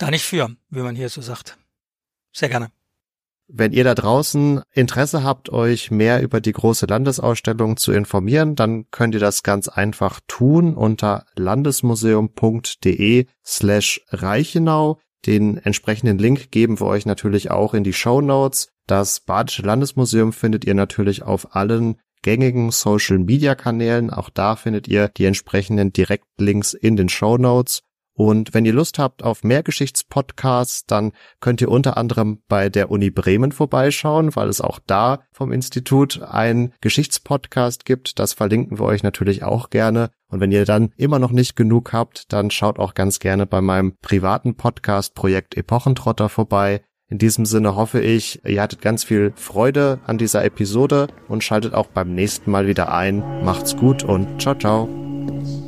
Da 0.00 0.10
nicht 0.10 0.24
für, 0.24 0.48
wie 0.70 0.80
man 0.80 0.96
hier 0.96 1.10
so 1.10 1.20
sagt. 1.20 1.58
Sehr 2.32 2.48
gerne. 2.48 2.70
Wenn 3.48 3.72
ihr 3.72 3.84
da 3.84 3.94
draußen 3.94 4.62
Interesse 4.72 5.24
habt, 5.24 5.50
euch 5.50 5.90
mehr 5.90 6.22
über 6.22 6.40
die 6.40 6.52
große 6.52 6.86
Landesausstellung 6.86 7.76
zu 7.76 7.92
informieren, 7.92 8.56
dann 8.56 8.90
könnt 8.90 9.12
ihr 9.12 9.20
das 9.20 9.42
ganz 9.42 9.68
einfach 9.68 10.20
tun 10.26 10.74
unter 10.74 11.26
landesmuseum.de 11.36 13.26
slash 13.44 14.00
Reichenau. 14.08 14.98
Den 15.26 15.58
entsprechenden 15.58 16.16
Link 16.16 16.50
geben 16.50 16.80
wir 16.80 16.86
euch 16.86 17.04
natürlich 17.04 17.50
auch 17.50 17.74
in 17.74 17.84
die 17.84 17.92
Show 17.92 18.22
Notes. 18.22 18.68
Das 18.86 19.20
Badische 19.20 19.62
Landesmuseum 19.62 20.32
findet 20.32 20.64
ihr 20.64 20.74
natürlich 20.74 21.24
auf 21.24 21.54
allen 21.54 22.00
gängigen 22.22 22.70
Social 22.70 23.18
Media 23.18 23.54
Kanälen. 23.54 24.08
Auch 24.08 24.30
da 24.30 24.56
findet 24.56 24.88
ihr 24.88 25.08
die 25.08 25.26
entsprechenden 25.26 25.92
Direktlinks 25.92 26.72
in 26.72 26.96
den 26.96 27.10
Show 27.10 27.36
Notes. 27.36 27.82
Und 28.20 28.52
wenn 28.52 28.66
ihr 28.66 28.74
Lust 28.74 28.98
habt 28.98 29.22
auf 29.22 29.44
mehr 29.44 29.62
Geschichtspodcasts, 29.62 30.84
dann 30.84 31.12
könnt 31.40 31.62
ihr 31.62 31.70
unter 31.70 31.96
anderem 31.96 32.42
bei 32.48 32.68
der 32.68 32.90
Uni 32.90 33.08
Bremen 33.08 33.50
vorbeischauen, 33.50 34.36
weil 34.36 34.50
es 34.50 34.60
auch 34.60 34.78
da 34.86 35.20
vom 35.32 35.52
Institut 35.52 36.20
ein 36.20 36.74
Geschichtspodcast 36.82 37.86
gibt. 37.86 38.18
Das 38.18 38.34
verlinken 38.34 38.78
wir 38.78 38.84
euch 38.84 39.02
natürlich 39.02 39.42
auch 39.42 39.70
gerne. 39.70 40.10
Und 40.28 40.40
wenn 40.40 40.52
ihr 40.52 40.66
dann 40.66 40.92
immer 40.98 41.18
noch 41.18 41.30
nicht 41.30 41.56
genug 41.56 41.94
habt, 41.94 42.30
dann 42.30 42.50
schaut 42.50 42.78
auch 42.78 42.92
ganz 42.92 43.20
gerne 43.20 43.46
bei 43.46 43.62
meinem 43.62 43.96
privaten 44.02 44.54
Podcast 44.54 45.14
Projekt 45.14 45.56
Epochentrotter 45.56 46.28
vorbei. 46.28 46.82
In 47.08 47.16
diesem 47.16 47.46
Sinne 47.46 47.74
hoffe 47.74 48.02
ich, 48.02 48.44
ihr 48.44 48.60
hattet 48.60 48.82
ganz 48.82 49.02
viel 49.02 49.32
Freude 49.34 49.98
an 50.04 50.18
dieser 50.18 50.44
Episode 50.44 51.06
und 51.26 51.42
schaltet 51.42 51.72
auch 51.72 51.86
beim 51.86 52.14
nächsten 52.14 52.50
Mal 52.50 52.66
wieder 52.66 52.92
ein. 52.92 53.20
Macht's 53.46 53.78
gut 53.78 54.02
und 54.02 54.42
ciao, 54.42 54.54
ciao. 54.56 55.59